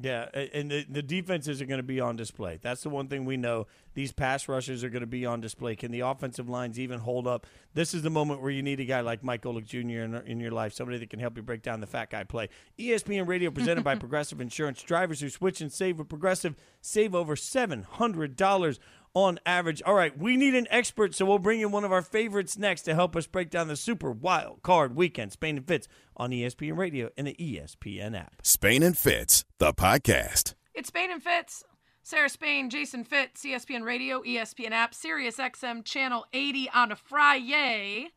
[0.00, 2.58] Yeah, and the, the defenses are going to be on display.
[2.60, 3.66] That's the one thing we know.
[3.94, 5.76] These pass rushers are going to be on display.
[5.76, 7.46] Can the offensive lines even hold up?
[7.74, 9.78] This is the moment where you need a guy like Mike Golic Jr.
[9.78, 12.48] in, in your life, somebody that can help you break down the fat guy play.
[12.78, 14.82] ESPN Radio presented by Progressive Insurance.
[14.82, 18.78] Drivers who switch and save with Progressive save over $700
[19.14, 19.80] on average.
[19.86, 22.82] All right, we need an expert, so we'll bring in one of our favorites next
[22.82, 25.32] to help us break down the Super Wild Card Weekend.
[25.32, 28.34] Spain and Fitz on ESPN Radio and the ESPN app.
[28.42, 30.54] Spain and Fitz, the podcast.
[30.74, 31.64] It's Spain and Fitz.
[32.02, 38.08] Sarah Spain, Jason Fitz, ESPN Radio, ESPN app, Sirius XM Channel 80 on a Friday.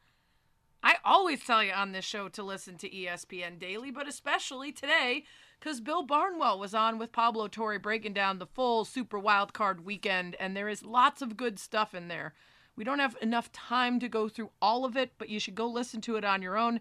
[0.83, 5.23] I always tell you on this show to listen to ESPN Daily, but especially today
[5.59, 9.85] because Bill Barnwell was on with Pablo Torre breaking down the full Super Wild Card
[9.85, 12.33] weekend, and there is lots of good stuff in there.
[12.75, 15.67] We don't have enough time to go through all of it, but you should go
[15.67, 16.79] listen to it on your own.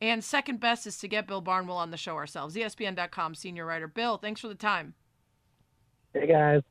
[0.00, 2.54] And second best is to get Bill Barnwell on the show ourselves.
[2.54, 3.88] ESPN.com senior writer.
[3.88, 4.94] Bill, thanks for the time.
[6.12, 6.62] Hey, guys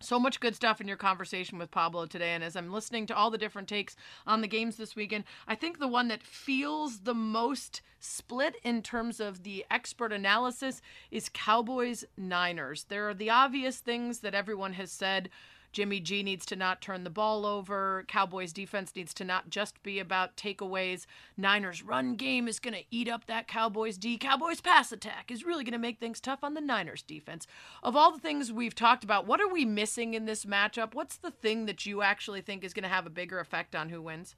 [0.00, 2.30] so much good stuff in your conversation with Pablo today.
[2.30, 3.96] And as I'm listening to all the different takes
[4.26, 8.82] on the games this weekend, I think the one that feels the most split in
[8.82, 10.80] terms of the expert analysis
[11.10, 12.84] is Cowboys Niners.
[12.84, 15.30] There are the obvious things that everyone has said
[15.72, 18.04] Jimmy G needs to not turn the ball over.
[18.08, 21.06] Cowboys defense needs to not just be about takeaways.
[21.36, 24.16] Niners run game is going to eat up that Cowboys D.
[24.18, 27.46] Cowboys pass attack is really going to make things tough on the Niners defense.
[27.82, 30.94] Of all the things we've talked about, what are we missing in this matchup?
[30.94, 33.88] What's the thing that you actually think is going to have a bigger effect on
[33.90, 34.36] who wins?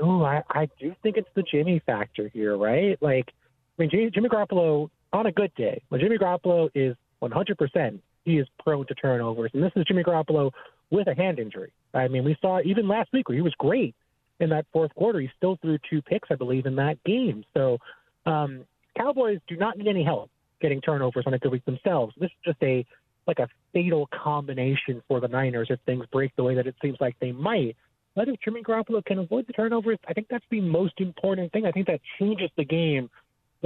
[0.00, 2.96] Oh, I, I do think it's the Jimmy factor here, right?
[3.00, 3.32] Like,
[3.78, 8.46] I mean, Jimmy, Garoppolo on a good day, when Jimmy Garoppolo is 100%, he is
[8.62, 9.50] prone to turnovers.
[9.54, 10.50] And this is Jimmy Garoppolo
[10.90, 11.72] with a hand injury.
[11.94, 13.94] I mean, we saw even last week where he was great
[14.38, 15.20] in that fourth quarter.
[15.20, 17.44] He still threw two picks, I believe, in that game.
[17.54, 17.78] So
[18.26, 18.64] um,
[18.96, 22.14] Cowboys do not need any help getting turnovers on a good week themselves.
[22.18, 22.84] This is just a
[23.26, 26.96] like a fatal combination for the Niners if things break the way that it seems
[27.00, 27.76] like they might.
[28.16, 31.64] But if Jimmy Garoppolo can avoid the turnovers, I think that's the most important thing.
[31.64, 33.08] I think that changes the game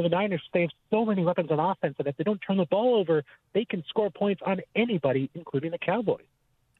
[0.03, 2.67] the Niners they have so many weapons on offense that if they don't turn the
[2.67, 3.23] ball over,
[3.53, 6.25] they can score points on anybody, including the Cowboys.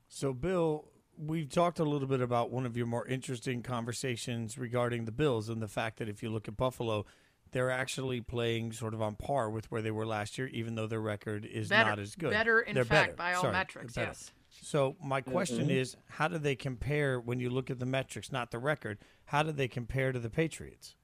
[0.09, 0.87] So, Bill,
[1.17, 5.49] we've talked a little bit about one of your more interesting conversations regarding the Bills
[5.49, 7.07] and the fact that if you look at Buffalo,
[7.53, 10.87] they're actually playing sort of on par with where they were last year, even though
[10.87, 12.31] their record is better, not as good.
[12.31, 13.17] Better, in they're fact, better.
[13.17, 14.33] by all Sorry, metrics, yes.
[14.51, 15.71] So my question mm-hmm.
[15.71, 18.99] is, how do they compare when you look at the metrics, not the record?
[19.27, 20.97] How do they compare to the Patriots?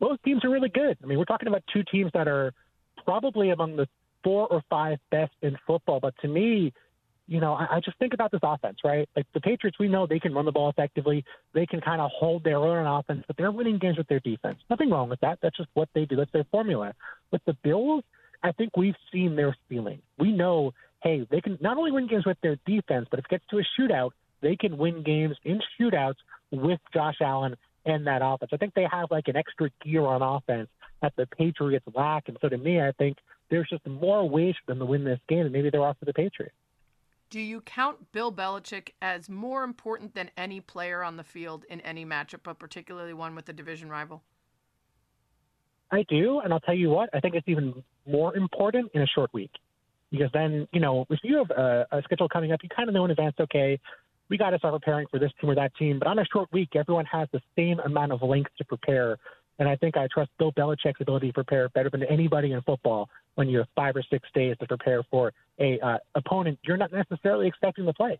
[0.00, 0.96] Both teams are really good.
[1.02, 2.52] I mean, we're talking about two teams that are
[3.04, 3.86] probably among the
[4.24, 6.00] four or five best in football.
[6.00, 6.72] But to me,
[7.26, 9.08] you know, I, I just think about this offense, right?
[9.14, 11.24] Like the Patriots, we know they can run the ball effectively.
[11.54, 14.20] They can kind of hold their own on offense, but they're winning games with their
[14.20, 14.58] defense.
[14.68, 15.38] Nothing wrong with that.
[15.40, 16.16] That's just what they do.
[16.16, 16.92] That's their formula.
[17.30, 18.02] With the Bills,
[18.42, 20.00] I think we've seen their ceiling.
[20.18, 20.72] We know,
[21.02, 23.58] hey, they can not only win games with their defense, but if it gets to
[23.58, 26.16] a shootout, they can win games in shootouts
[26.50, 28.50] with Josh Allen and that offense.
[28.52, 30.68] I think they have like an extra gear on offense
[31.02, 32.28] that the Patriots lack.
[32.28, 33.18] And so to me, I think
[33.50, 36.04] there's just more ways for them to win this game, and maybe they're off for
[36.04, 36.54] the Patriots.
[37.30, 41.80] Do you count Bill Belichick as more important than any player on the field in
[41.82, 44.22] any matchup, but particularly one with a division rival?
[45.92, 49.06] I do, and I'll tell you what, I think it's even more important in a
[49.06, 49.50] short week.
[50.10, 52.94] Because then, you know, if you have a, a schedule coming up, you kind of
[52.94, 53.78] know in advance, okay,
[54.30, 55.98] we got to start preparing for this team or that team.
[55.98, 59.18] But on a short week, everyone has the same amount of length to prepare.
[59.58, 63.10] And I think I trust Bill Belichick's ability to prepare better than anybody in football
[63.34, 66.92] when you have five or six days to prepare for a uh, opponent you're not
[66.92, 68.18] necessarily expecting to play.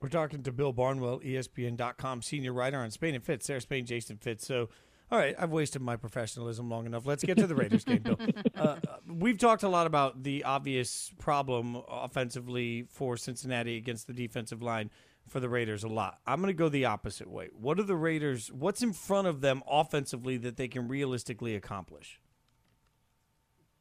[0.00, 4.16] We're talking to Bill Barnwell, ESPN.com senior writer on Spain and Fitz, Sarah Spain, Jason
[4.16, 4.44] Fitz.
[4.44, 4.68] So,
[5.12, 7.04] all right, I've wasted my professionalism long enough.
[7.04, 8.18] Let's get to the Raiders game, Bill.
[8.56, 8.76] Uh,
[9.08, 14.88] we've talked a lot about the obvious problem offensively for Cincinnati against the defensive line
[15.26, 16.20] for the Raiders a lot.
[16.26, 17.48] I'm going to go the opposite way.
[17.52, 18.52] What are the Raiders?
[18.52, 22.20] What's in front of them offensively that they can realistically accomplish?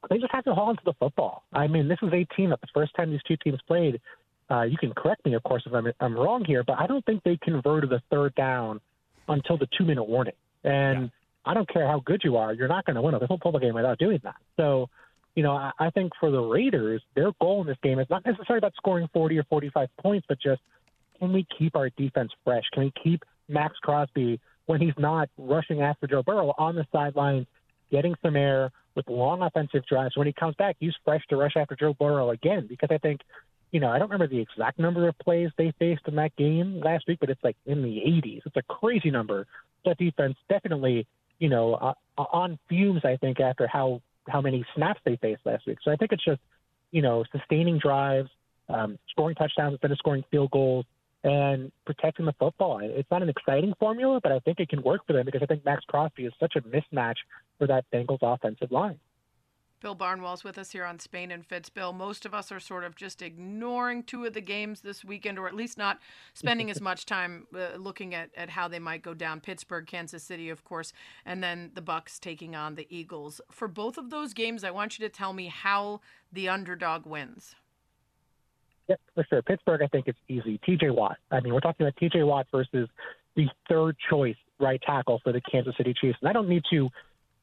[0.10, 1.44] They just have to hold onto the football.
[1.54, 4.02] I mean, this was a team that the first time these two teams played.
[4.50, 7.06] Uh, you can correct me, of course, if I'm, I'm wrong here, but I don't
[7.06, 8.82] think they converted a third down
[9.28, 10.34] until the two minute warning.
[10.64, 11.08] And yeah.
[11.46, 13.74] I don't care how good you are, you're not going to win a football game
[13.74, 14.36] without doing that.
[14.58, 14.90] So,
[15.36, 18.26] you know, I, I think for the Raiders, their goal in this game is not
[18.26, 20.62] necessarily about scoring 40 or 45 points, but just
[21.20, 22.64] can we keep our defense fresh?
[22.74, 27.46] Can we keep Maxx Crosby when he's not rushing after Joe Burrow on the sidelines,
[27.92, 30.16] getting some air with long offensive drives.
[30.18, 33.22] When he comes back, he's fresh to rush after Joe Burrow again because I think,
[33.72, 36.82] you know, I don't remember the exact number of plays they faced in that game
[36.84, 38.42] last week, but it's like in the 80s.
[38.46, 39.48] It's a crazy number.
[39.86, 41.08] That defense definitely,
[41.42, 45.66] you know, uh, on fumes, I think, after how, how many snaps they faced last
[45.66, 45.80] week.
[45.84, 46.40] So I think it's just,
[46.92, 48.30] you know, sustaining drives,
[48.70, 50.86] um, scoring touchdowns instead of scoring field goals,
[51.24, 52.80] and protecting the football.
[52.82, 55.48] It's not an exciting formula, but I think it can work for them because I
[55.48, 57.18] think Maxx Crosby is such a mismatch
[57.58, 59.00] for that Bengals offensive line.
[59.82, 61.70] Bill Barnwell's with us here on Spain and Fitz.
[61.70, 65.40] Bill, most of us are sort of just ignoring two of the games this weekend,
[65.40, 66.00] or at least not
[66.36, 69.42] spending as much time uh, looking at, at how they might go down.
[69.42, 70.94] Pittsburgh, Kansas City, of course,
[71.26, 73.42] and then the Bucks taking on the Eagles.
[73.50, 76.02] For both of those games, I want you to tell me how
[76.32, 77.56] the underdog wins.
[78.88, 79.42] Yep, for sure.
[79.42, 80.60] Pittsburgh, I think it's easy.
[80.68, 81.18] TJ Watt.
[81.32, 82.88] I mean, we're talking about TJ Watt versus
[83.36, 86.18] the third choice right tackle for the Kansas City Chiefs.
[86.22, 86.90] And I don't need to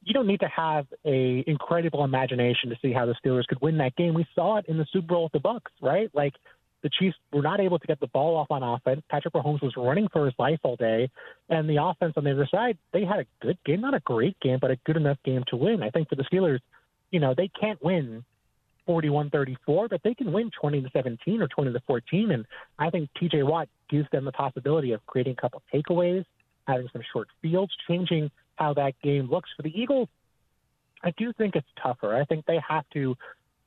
[0.03, 3.79] you don't need to have a incredible imagination to see how the Steelers could win
[3.79, 4.15] that game.
[4.15, 6.11] We saw it in the Super Bowl with the Bucks, right?
[6.15, 6.35] Like
[6.83, 9.03] the Chiefs were not able to get the ball off on offense.
[9.11, 11.11] Patrick Mahomes was running for his life all day,
[11.49, 14.39] and the offense on the other side, they had a good game, not a great
[14.41, 15.83] game, but a good enough game to win.
[15.83, 16.61] I think for the Steelers,
[17.11, 18.25] you know, they can't win
[18.89, 22.31] 41-34, but they can win 20 to 17 or 20 to 14.
[22.31, 22.47] And
[22.79, 26.25] I think TJ Watt gives them the possibility of creating a couple takeaways,
[26.67, 30.09] having some short fields, changing how that game looks for the Eagles.
[31.03, 32.17] I do think it's tougher.
[32.17, 33.17] I think they have to,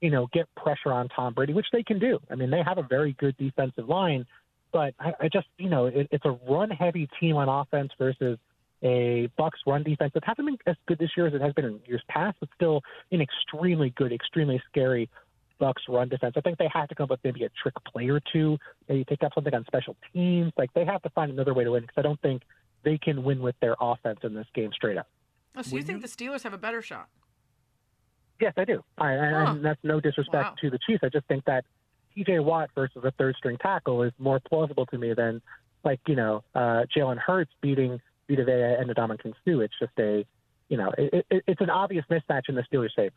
[0.01, 2.19] you know, get pressure on Tom Brady, which they can do.
[2.29, 4.25] I mean, they have a very good defensive line,
[4.73, 8.37] but I, I just, you know, it, it's a run-heavy team on offense versus
[8.83, 11.65] a Bucks run defense that hasn't been as good this year as it has been
[11.65, 12.81] in years past, but still
[13.11, 15.09] an extremely good, extremely scary
[15.59, 16.33] Bucks run defense.
[16.35, 18.57] I think they have to come up with maybe a trick play or two,
[18.89, 20.51] maybe pick up something on special teams.
[20.57, 22.41] Like they have to find another way to win because I don't think
[22.83, 25.07] they can win with their offense in this game straight up.
[25.55, 27.07] Oh, so you think the Steelers have a better shot?
[28.39, 28.83] Yes, I do.
[28.97, 29.51] I, huh.
[29.51, 30.55] And that's no disrespect wow.
[30.61, 31.03] to the Chiefs.
[31.03, 31.63] I just think that
[32.15, 32.39] T.J.
[32.39, 35.41] Watt versus a third string tackle is more plausible to me than
[35.83, 39.59] like you know uh, Jalen Hurts beating Vita Vea and Ndamukong Suh.
[39.59, 40.25] It's just a,
[40.69, 43.15] you know, it, it, it's an obvious mismatch in the Steelers' favor.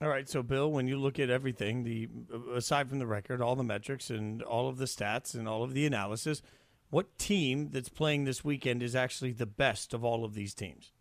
[0.00, 2.08] All right, so Bill, when you look at everything, the
[2.54, 5.72] aside from the record, all the metrics and all of the stats and all of
[5.72, 6.42] the analysis,
[6.90, 10.92] what team that's playing this weekend is actually the best of all of these teams?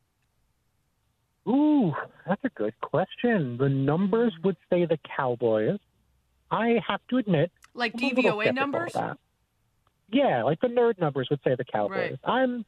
[1.48, 1.94] Ooh,
[2.28, 3.58] that's a good question.
[3.58, 5.80] The numbers would say the Cowboys.
[6.50, 8.96] I have to admit, like DVOA numbers.
[10.12, 12.12] Yeah, like the nerd numbers would say the Cowboys.
[12.12, 12.20] Right.
[12.24, 12.66] I'm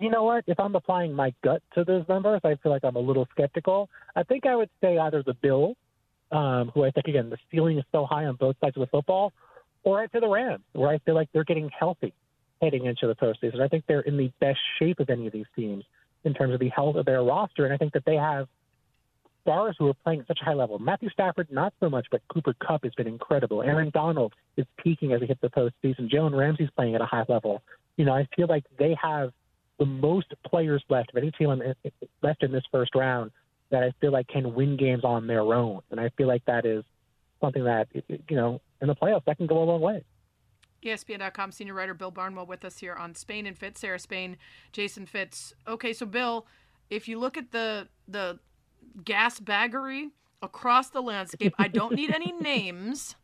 [0.00, 0.44] you know what?
[0.46, 3.88] If I'm applying my gut to those numbers, I feel like I'm a little skeptical.
[4.14, 5.76] I think I would say either the Bills,
[6.30, 8.86] um, who I think again the ceiling is so high on both sides of the
[8.88, 9.32] football,
[9.86, 12.12] or I'd the Rams, where I feel like they're getting healthy
[12.60, 13.60] heading into the postseason.
[13.60, 15.84] I think they're in the best shape of any of these teams
[16.24, 18.48] in terms of the health of their roster, and I think that they have
[19.42, 20.80] stars who are playing at such a high level.
[20.80, 23.62] Matthew Stafford, not so much, but Cooper Kupp has been incredible.
[23.62, 26.10] Aaron Donald is peaking as he hits the postseason.
[26.10, 27.62] Jalen Ramsey's playing at a high level.
[27.96, 29.30] You know, I feel like they have
[29.78, 31.62] the most players left of any team
[32.22, 33.30] left in this first round
[33.70, 36.66] that I feel like can win games on their own, and I feel like that
[36.66, 36.82] is
[37.40, 40.04] something that you know in the playoffs that can go a long way.
[40.84, 44.36] ESPN.com senior writer Bill Barnwell with us here on Spain and Fitz, Sarah Spain,
[44.72, 45.54] Jason Fitz.
[45.66, 46.46] Okay, so Bill,
[46.90, 48.38] if you look at the the
[49.04, 50.10] gas baggery
[50.42, 53.16] across the landscape, I don't need any names,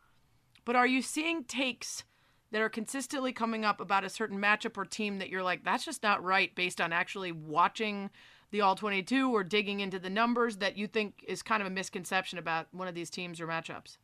[0.64, 2.04] but are you seeing takes?
[2.52, 5.84] that are consistently coming up about a certain matchup or team that you're like, that's
[5.84, 8.10] just not right based on actually watching
[8.50, 11.70] the All 22 or digging into the numbers that you think is kind of a
[11.70, 13.96] misconception about one of these teams or matchups?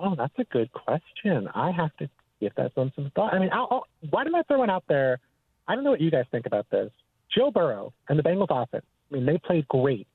[0.00, 1.48] Oh, that's a good question.
[1.54, 2.08] I have to
[2.40, 3.34] give that one some thought.
[3.34, 5.20] I mean, I'll, I'll, why don't I throw one out there?
[5.68, 6.90] I don't know what you guys think about this.
[7.34, 10.06] Joe Burrow and the Bengals offense, I mean, they played great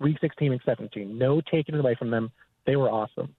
[0.00, 1.16] week 16 and 17.
[1.16, 2.30] No taking it away from them.
[2.66, 3.34] They were awesome.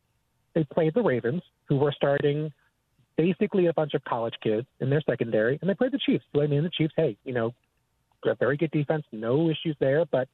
[0.55, 2.51] They played the Ravens, who were starting–
[3.17, 6.23] basically a bunch of college kids in their secondary, and they played the Chiefs.
[6.33, 7.53] So I mean, the Chiefs, hey, you know,
[8.25, 10.27] a very good defense, no issues there, but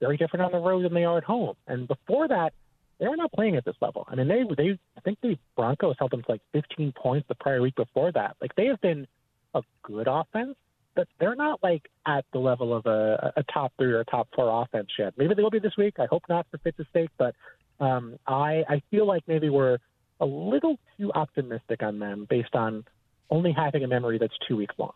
[0.00, 1.54] very different on the road than they are at home.
[1.66, 2.52] And before that,
[3.00, 4.06] they were not playing at this level.
[4.08, 7.34] I mean, they they I think the Broncos held them to like 15 points the
[7.34, 8.36] prior week before that.
[8.40, 9.06] Like they have been
[9.54, 10.54] a good offense,
[10.94, 14.28] but they're not like at the level of a, a top three or a top
[14.36, 15.14] four offense yet.
[15.16, 15.94] Maybe they will be this week.
[15.98, 17.34] I hope not for Fitz's sake, but
[17.80, 19.78] um, I I feel like maybe we're
[20.20, 22.84] a little too optimistic on them based on
[23.30, 24.92] only having a memory that's two weeks long.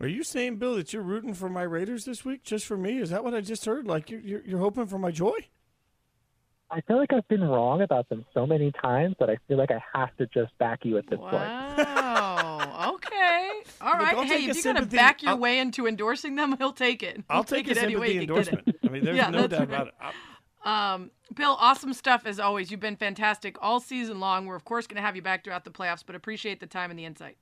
[0.00, 2.98] Are you saying, Bill, that you're rooting for my Raiders this week just for me?
[2.98, 3.86] Is that what I just heard?
[3.86, 5.46] Like you're, you're, you're hoping for my joy?
[6.72, 9.70] I feel like I've been wrong about them so many times that I feel like
[9.70, 11.30] I have to just back you at this wow.
[11.76, 11.88] point.
[11.88, 12.92] Wow.
[12.94, 13.08] okay.
[13.12, 13.52] Okay.
[13.80, 14.14] All right.
[14.16, 17.22] I'll hey, if you're gonna back your I'll- way into endorsing them, he'll take it.
[17.28, 18.48] I'll He'll take, it a any way sympathy he can get it.
[18.52, 18.76] endorsement.
[18.84, 19.68] I mean, there's Yeah, no doubt right.
[19.68, 19.94] about it.
[20.64, 22.70] I- Um, Bill, awesome stuff as always.
[22.70, 24.46] You've been fantastic all season long.
[24.46, 26.90] We're of course going to have you back throughout the playoffs, but appreciate the time
[26.90, 27.36] and the insight.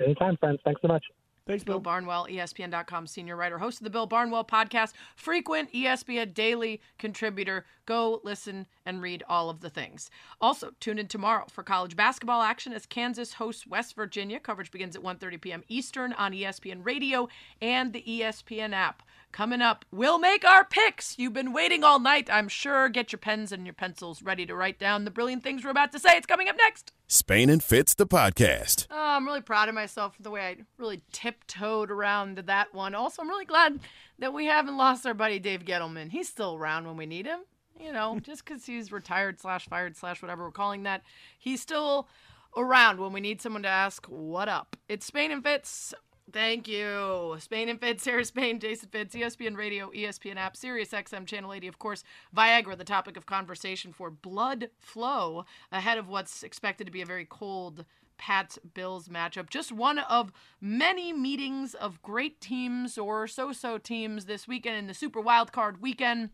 [0.00, 0.60] Anytime, friends.
[0.64, 1.04] Thanks so much.
[1.48, 6.34] Thanks, Bill Barnwell, E ESPN.com senior writer, host of the Bill Barnwell podcast, frequent ESPN
[6.34, 7.64] daily contributor.
[7.86, 10.10] Go listen and read all of the things.
[10.42, 14.38] Also, tune in tomorrow for college basketball action as Kansas hosts West Virginia.
[14.38, 15.64] Coverage begins at 1:30 p.m.
[15.68, 17.30] Eastern on ESPN Radio
[17.62, 19.02] and the ESPN app.
[19.32, 21.18] Coming up, we'll make our picks.
[21.18, 22.88] You've been waiting all night, I'm sure.
[22.88, 25.92] Get your pens and your pencils ready to write down the brilliant things we're about
[25.92, 26.16] to say.
[26.16, 26.92] It's coming up next.
[27.06, 28.86] Spain and Fitz, the podcast.
[28.90, 32.94] Oh, I'm really proud of myself for the way I really tiptoed around that one.
[32.94, 33.80] Also, I'm really glad
[34.18, 36.10] that we haven't lost our buddy Dave Gettleman.
[36.10, 37.40] He's still around when we need him.
[37.78, 41.02] You know, just because he's retired slash fired slash whatever we're calling that,
[41.38, 42.08] he's still
[42.56, 44.76] around when we need someone to ask what up.
[44.88, 45.94] It's Spain and Fitz.
[46.30, 47.36] Thank you.
[47.38, 51.68] Spain and Fitz, Sarah Spain, Jason Fitz, ESPN Radio, ESPN app, Sirius XM Channel 80.
[51.68, 52.04] Of course,
[52.36, 57.06] Viagra, the topic of conversation for blood flow ahead of what's expected to be a
[57.06, 57.86] very cold
[58.18, 59.48] Pats Bills matchup.
[59.48, 64.86] Just one of many meetings of great teams or so so teams this weekend in
[64.86, 66.30] the Super Wild Card weekend.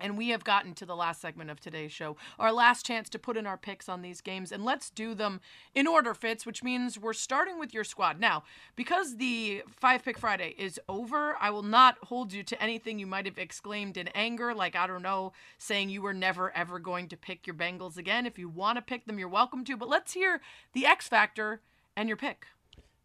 [0.00, 3.18] And we have gotten to the last segment of today's show, our last chance to
[3.18, 4.52] put in our picks on these games.
[4.52, 5.40] And let's do them
[5.74, 8.20] in order, Fitz, which means we're starting with your squad.
[8.20, 8.44] Now,
[8.76, 13.06] because the Five Pick Friday is over, I will not hold you to anything you
[13.06, 17.08] might have exclaimed in anger, like, I don't know, saying you were never, ever going
[17.08, 18.26] to pick your Bengals again.
[18.26, 19.76] If you want to pick them, you're welcome to.
[19.76, 20.40] But let's hear
[20.72, 21.60] the X Factor
[21.96, 22.46] and your pick.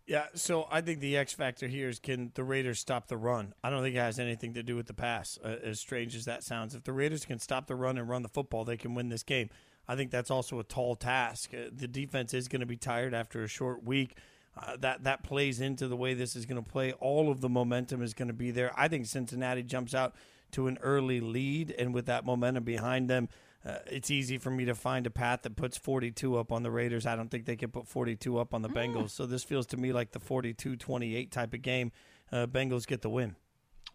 [0.06, 3.54] Yeah, so I think the X factor here is can the Raiders stop the run?
[3.64, 6.26] I don't think it has anything to do with the pass, uh, as strange as
[6.26, 6.76] that sounds.
[6.76, 9.24] If the Raiders can stop the run and run the football, they can win this
[9.24, 9.50] game.
[9.88, 11.52] I think that's also a tall task.
[11.54, 14.18] Uh, the defense is going to be tired after a short week.
[14.56, 16.92] Uh, that that plays into the way this is going to play.
[16.94, 18.72] All of the momentum is going to be there.
[18.78, 20.16] I think Cincinnati jumps out
[20.52, 23.30] to an early lead, and with that momentum behind them,
[23.66, 26.72] uh, it's easy for me to find a path that puts 42 up on the
[26.72, 27.06] Raiders.
[27.06, 29.12] I don't think they can put 42 up on the Bengals.
[29.12, 31.92] So this feels to me like the 42-28 type of game.
[32.32, 33.36] Uh, Bengals get the win.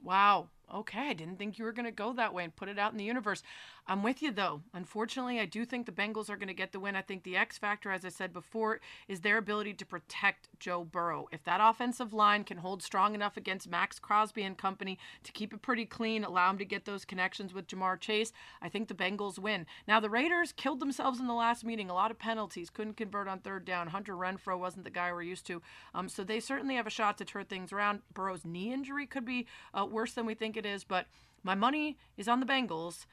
[0.02, 0.48] Wow.
[0.72, 2.92] Okay, I didn't think you were going to go that way and put it out
[2.92, 3.42] in the universe.
[3.90, 4.60] I'm with you though.
[4.74, 6.94] Unfortunately, I do think the Bengals are going to get the win.
[6.94, 10.84] I think the X factor, as I said before, is their ability to protect Joe
[10.84, 11.26] Burrow.
[11.32, 15.54] If that offensive line can hold strong enough against Maxx Crosby and company to keep
[15.54, 18.30] it pretty clean, allow him to get those connections with Ja'Marr Chase,
[18.60, 19.64] I think the Bengals win.
[19.86, 21.88] Now, the Raiders killed themselves in the last meeting.
[21.88, 23.88] A lot of penalties, couldn't convert on third down.
[23.88, 25.62] Hunter Renfrow wasn't the guy we're used to.
[25.94, 28.00] Um, so they certainly have a shot to turn things around.
[28.12, 31.06] Burrow's knee injury could be uh, worse than we think it is, but
[31.42, 33.06] my money is on the Bengals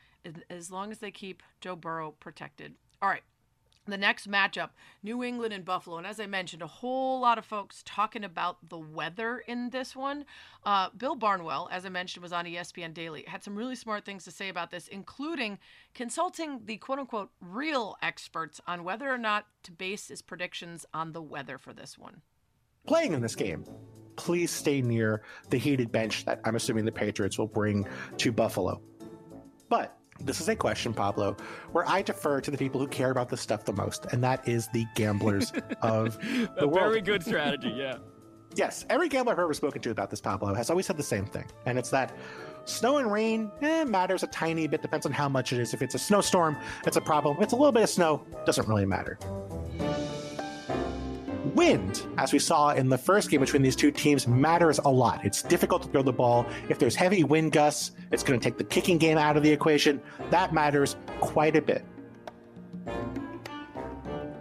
[0.49, 2.75] as- long as they keep Joe Burrow protected.
[3.01, 3.23] All right.
[3.87, 4.69] The next matchup,
[5.03, 5.99] New England and Buffalo.
[5.99, 9.95] And as I mentioned, a whole lot of folks talking about the weather in this
[9.95, 10.25] one.
[10.65, 14.23] Uh, Bill Barnwell, as I mentioned, was on ESPN Daily, had some really smart things
[14.23, 15.59] to say about this, including
[15.93, 21.11] consulting the quote unquote real experts on whether or not to base his predictions on
[21.11, 22.21] the weather for this one.
[22.87, 23.65] playing in this game,
[24.15, 25.21] please stay near
[25.51, 28.81] the heated bench that I'm assuming the Patriots will bring to Buffalo.
[29.69, 31.35] But this is a question, Pablo,
[31.71, 34.47] where I defer to the people who care about this stuff the most, and that
[34.47, 35.51] is the gamblers
[35.81, 36.89] of the A world.
[36.91, 37.97] very good strategy, yeah.
[38.57, 41.25] Yes, every gambler I've ever spoken to about this, Pablo, has always said the same
[41.25, 42.15] thing, and it's that
[42.63, 45.73] snow and rain eh, matters a tiny bit, depends on how much it is.
[45.73, 46.55] If it's a snowstorm,
[46.85, 47.35] it's a problem.
[47.35, 49.19] If it's a little bit of snow, doesn't really matter.
[51.55, 55.23] Wind, as we saw in the first game between these two teams, matters a lot.
[55.25, 56.45] It's difficult to throw the ball.
[56.67, 59.51] If there's heavy wind gusts, it's going to take the kicking game out of the
[59.51, 60.01] equation.
[60.31, 61.85] That matters quite a bit.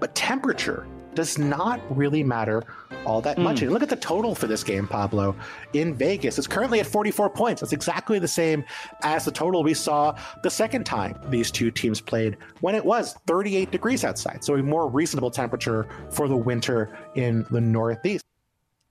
[0.01, 2.63] But temperature does not really matter
[3.07, 3.61] all that much.
[3.61, 3.67] Hmm.
[3.67, 5.37] And look at the total for this game, Pablo,
[5.73, 6.39] in Vegas.
[6.39, 7.63] It's currently at 44 points.
[7.63, 8.65] It's exactly the same
[9.03, 13.15] as the total we saw the second time these two teams played when it was
[13.27, 14.45] 38 degrees outside.
[14.45, 18.25] So a more reasonable temperature for the winter in the Northeast.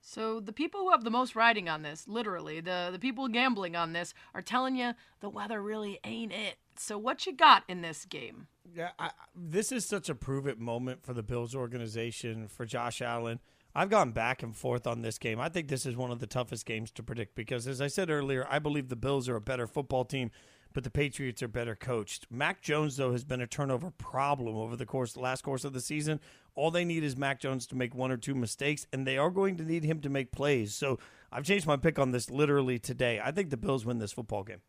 [0.02, 3.76] So the people who have the most riding on this, literally, the the people gambling
[3.76, 6.58] on this, are telling you the weather really ain't it.
[6.76, 8.48] So what you got in this game?
[8.72, 13.02] Yeah, I, this is such a prove it moment for the Bills organization, for Josh
[13.02, 13.40] Allen.
[13.76, 15.40] I've gone back and forth on this game.
[15.40, 18.10] I think this is one of the toughest games to predict because, as I said
[18.10, 20.30] earlier, I believe the Bills are a better football team,
[20.74, 22.28] but the Patriots are better coached.
[22.30, 25.82] Mac Jones, though, has been a turnover problem over the course, last course of the
[25.82, 26.20] season.
[26.56, 29.32] All they need is Mac Jones to make one or two mistakes, and they are
[29.32, 30.76] going to need him to make plays.
[30.76, 31.00] So
[31.32, 33.20] I've changed my pick on this literally today.
[33.24, 34.62] I think the Bills win this football game.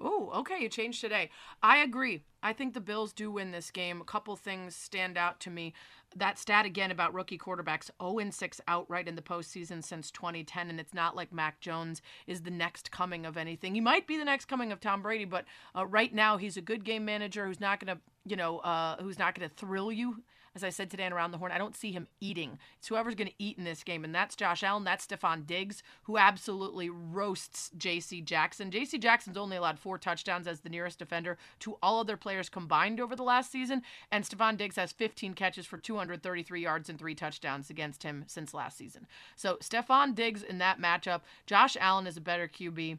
[0.00, 0.58] Oh, okay.
[0.60, 1.30] You changed today.
[1.62, 2.22] I agree.
[2.42, 4.00] I think the Bills do win this game.
[4.00, 5.74] A couple things stand out to me.
[6.16, 10.68] That stat again about rookie quarterbacks 0 and 6 outright in the postseason since 2010.
[10.68, 13.74] And it's not like Mac Jones is the next coming of anything.
[13.74, 15.44] He might be the next coming of Tom Brady, but
[15.76, 18.96] uh, right now he's a good game manager who's not going to, you know, uh,
[19.00, 20.22] who's not going to thrill you
[20.54, 22.58] as I said today on Around the Horn, I don't see him eating.
[22.78, 24.84] It's whoever's going to eat in this game, and that's Josh Allen.
[24.84, 28.20] That's Stefon Diggs, who absolutely roasts J.C.
[28.20, 28.70] Jackson.
[28.70, 28.98] J.C.
[28.98, 33.16] Jackson's only allowed four touchdowns as the nearest defender to all other players combined over
[33.16, 37.70] the last season, and Stefon Diggs has 15 catches for 233 yards and three touchdowns
[37.70, 39.06] against him since last season.
[39.36, 41.22] So Stefon Diggs in that matchup.
[41.46, 42.98] Josh Allen is a better QB.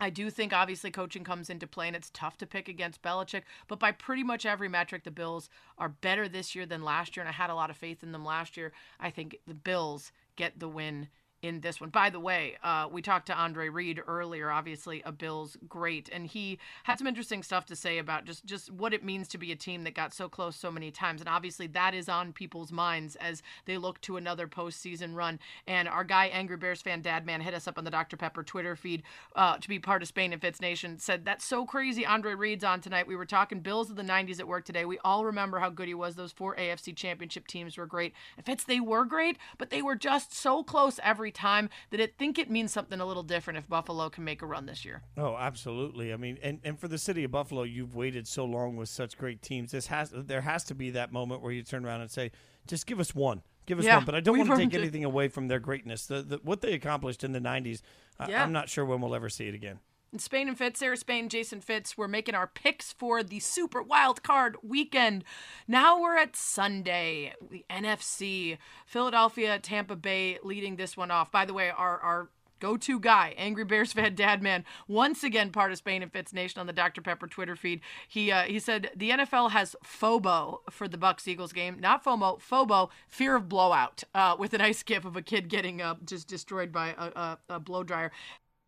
[0.00, 3.42] I do think obviously coaching comes into play and it's tough to pick against Belichick,
[3.66, 7.22] but by pretty much every metric, the Bills are better this year than last year,
[7.22, 8.72] and I had a lot of faith in them last year.
[9.00, 11.08] I think the Bills get the win
[11.42, 11.90] in this one.
[11.90, 16.26] By the way, uh, we talked to Andre Reed earlier, obviously a Bills great, and
[16.26, 19.52] he had some interesting stuff to say about just just what it means to be
[19.52, 22.72] a team that got so close so many times, and obviously that is on people's
[22.72, 25.38] minds as they look to another postseason run.
[25.66, 28.42] And our guy, Angry Bears fan Dad Man, hit us up on the Dr Pepper
[28.42, 29.02] Twitter feed
[29.36, 30.98] uh, to be part of Spain and Fitz Nation.
[30.98, 32.04] Said that's so crazy.
[32.04, 33.06] Andre Reed's on tonight.
[33.06, 34.84] We were talking Bills of the '90s at work today.
[34.84, 36.16] We all remember how good he was.
[36.16, 38.12] Those four AFC Championship teams were great.
[38.36, 42.06] And Fitz, they were great, but they were just so close every time that I
[42.18, 45.02] think it means something a little different if Buffalo can make a run this year.
[45.16, 46.12] Oh, absolutely.
[46.12, 49.18] I mean, and, and for the city of Buffalo, you've waited so long with such
[49.18, 49.72] great teams.
[49.72, 52.30] This has there has to be that moment where you turn around and say,
[52.66, 53.42] just give us one.
[53.66, 54.78] Give us Yeah, one, but I don't want to take it.
[54.80, 56.06] anything away from their greatness.
[56.06, 57.82] The, the, what they accomplished in the '90s,
[58.18, 59.80] I, I'm not sure when we'll ever see it again.
[60.10, 63.82] And Spain and Fitz, Sarah Spain, Jason Fitz, we're making our picks for the Super
[63.82, 65.22] Wild Card weekend.
[65.66, 68.56] Now we're at Sunday, the NFC,
[68.86, 71.30] Philadelphia, Tampa Bay leading this one off.
[71.30, 72.28] By the way, our our
[72.58, 76.58] go-to guy, Angry Bears fan Dad Man, once again part of Spain and Fitz Nation
[76.58, 77.80] on the Dr Pepper Twitter feed.
[78.08, 82.40] He uh, he said the NFL has FOBO for the Bucks Eagles game, not FOMO,
[82.40, 86.28] FOBO, fear of blowout, uh, with a nice gif of a kid getting uh, just
[86.28, 88.10] destroyed by a, a, a blow dryer.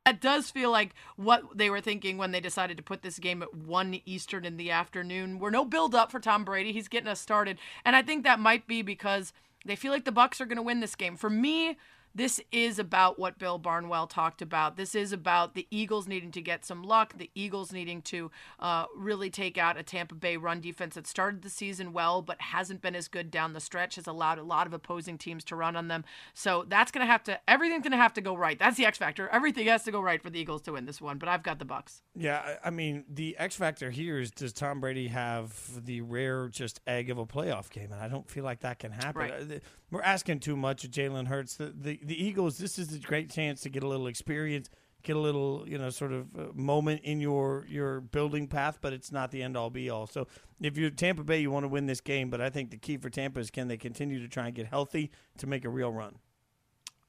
[0.07, 3.43] That does feel like what they were thinking when they decided to put this game
[3.43, 5.39] at 1 Eastern in the afternoon.
[5.39, 6.73] We're no build up for Tom Brady.
[6.73, 7.59] He's getting us started.
[7.85, 9.33] And I think that might be because
[9.67, 11.17] they feel like the Bucks are going to win this game.
[11.17, 11.77] For me,
[12.15, 14.77] this is about what Bill Barnwell talked about.
[14.77, 18.87] This is about the Eagles needing to get some luck, the Eagles needing to uh,
[18.97, 22.83] really take out a Tampa Bay run defense that started the season well but hasn't
[22.83, 25.77] been as good down the stretch, has allowed a lot of opposing teams to run
[25.77, 26.05] on them.
[26.35, 28.59] So that's going to have to, everything's going to have to go right.
[28.59, 29.29] That's the X factor.
[29.29, 31.59] Everything has to go right for the Eagles to win this one, but I've got
[31.59, 32.03] the Bucks.
[32.17, 36.81] Yeah, I mean, the X factor here is does Tom Brady have the rare just
[36.87, 37.93] egg of a playoff game?
[37.93, 39.21] And I don't feel like that can happen.
[39.21, 39.63] Right.
[39.91, 41.57] We're asking too much of Jalen Hurts.
[41.57, 42.59] The, the the Eagles.
[42.59, 44.71] This is a great chance to get a little experience,
[45.03, 48.93] get a little you know sort of uh, moment in your your building path, but
[48.93, 50.07] it's not the end all be all.
[50.07, 50.29] So
[50.61, 52.97] if you're Tampa Bay, you want to win this game, but I think the key
[52.99, 55.93] for Tampa is can they continue to try and get healthy to make a real
[55.93, 56.17] run.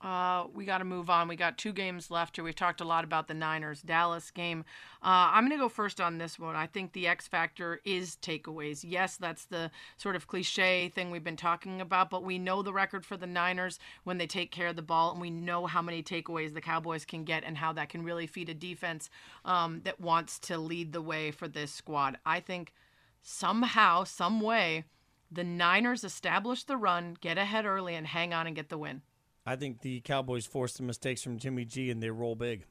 [0.02, 1.28] Uh, we got to move on.
[1.28, 2.44] We got two games left here.
[2.44, 4.62] We've talked a lot about the Niners Dallas game.
[5.04, 6.56] Uh, I'm going to go first on this one.
[6.56, 8.84] I think the X factor is takeaways.
[8.84, 12.74] Yes, that's the sort of cliche thing we've been talking about, but we know the
[12.74, 15.84] record for the Niners when they take care of the ball, and we know how
[15.84, 19.08] many takeaways the Cowboys can get and how that can really feed a defense
[19.46, 22.18] um, that wants to lead the way for this squad.
[22.26, 22.74] I think
[23.22, 24.86] somehow, some way,
[25.32, 29.04] the Niners establish the run, get ahead early, and hang on and get the win.
[29.46, 32.66] I think the Cowboys forced the mistakes from Jimmy G and they roll big.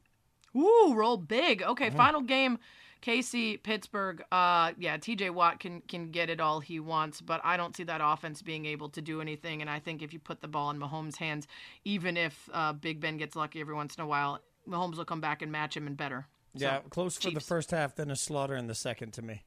[0.55, 1.61] Ooh, roll big.
[1.63, 1.95] Okay, Mhm.
[1.97, 2.59] final game.
[3.01, 4.21] KC Pittsburgh.
[4.31, 7.83] Uh, yeah, TJ Watt can can get it all he wants, but I don't see
[7.85, 9.61] that offense being able to do anything.
[9.61, 11.47] And I think if you put the ball in Mahomes' hands,
[11.83, 15.19] even if uh, Big Ben gets lucky every once in a while, Mahomes will come
[15.21, 16.27] back and match him and better.
[16.55, 19.41] So, Yeah, close for the first half, then a slaughter in the second to me.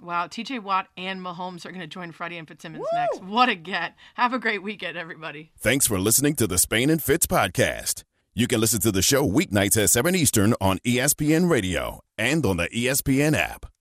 [0.00, 3.22] Wow, TJ Watt and Mahomes are going to join Freddie and Fitzsimmons next.
[3.22, 3.94] What a get!
[4.14, 5.52] Have a great weekend, everybody.
[5.58, 8.04] Thanks for listening to the Spain and Fitz podcast.
[8.34, 12.56] You can listen to the show weeknights at 7 Eastern on ESPN Radio and on
[12.56, 13.71] the ESPN app.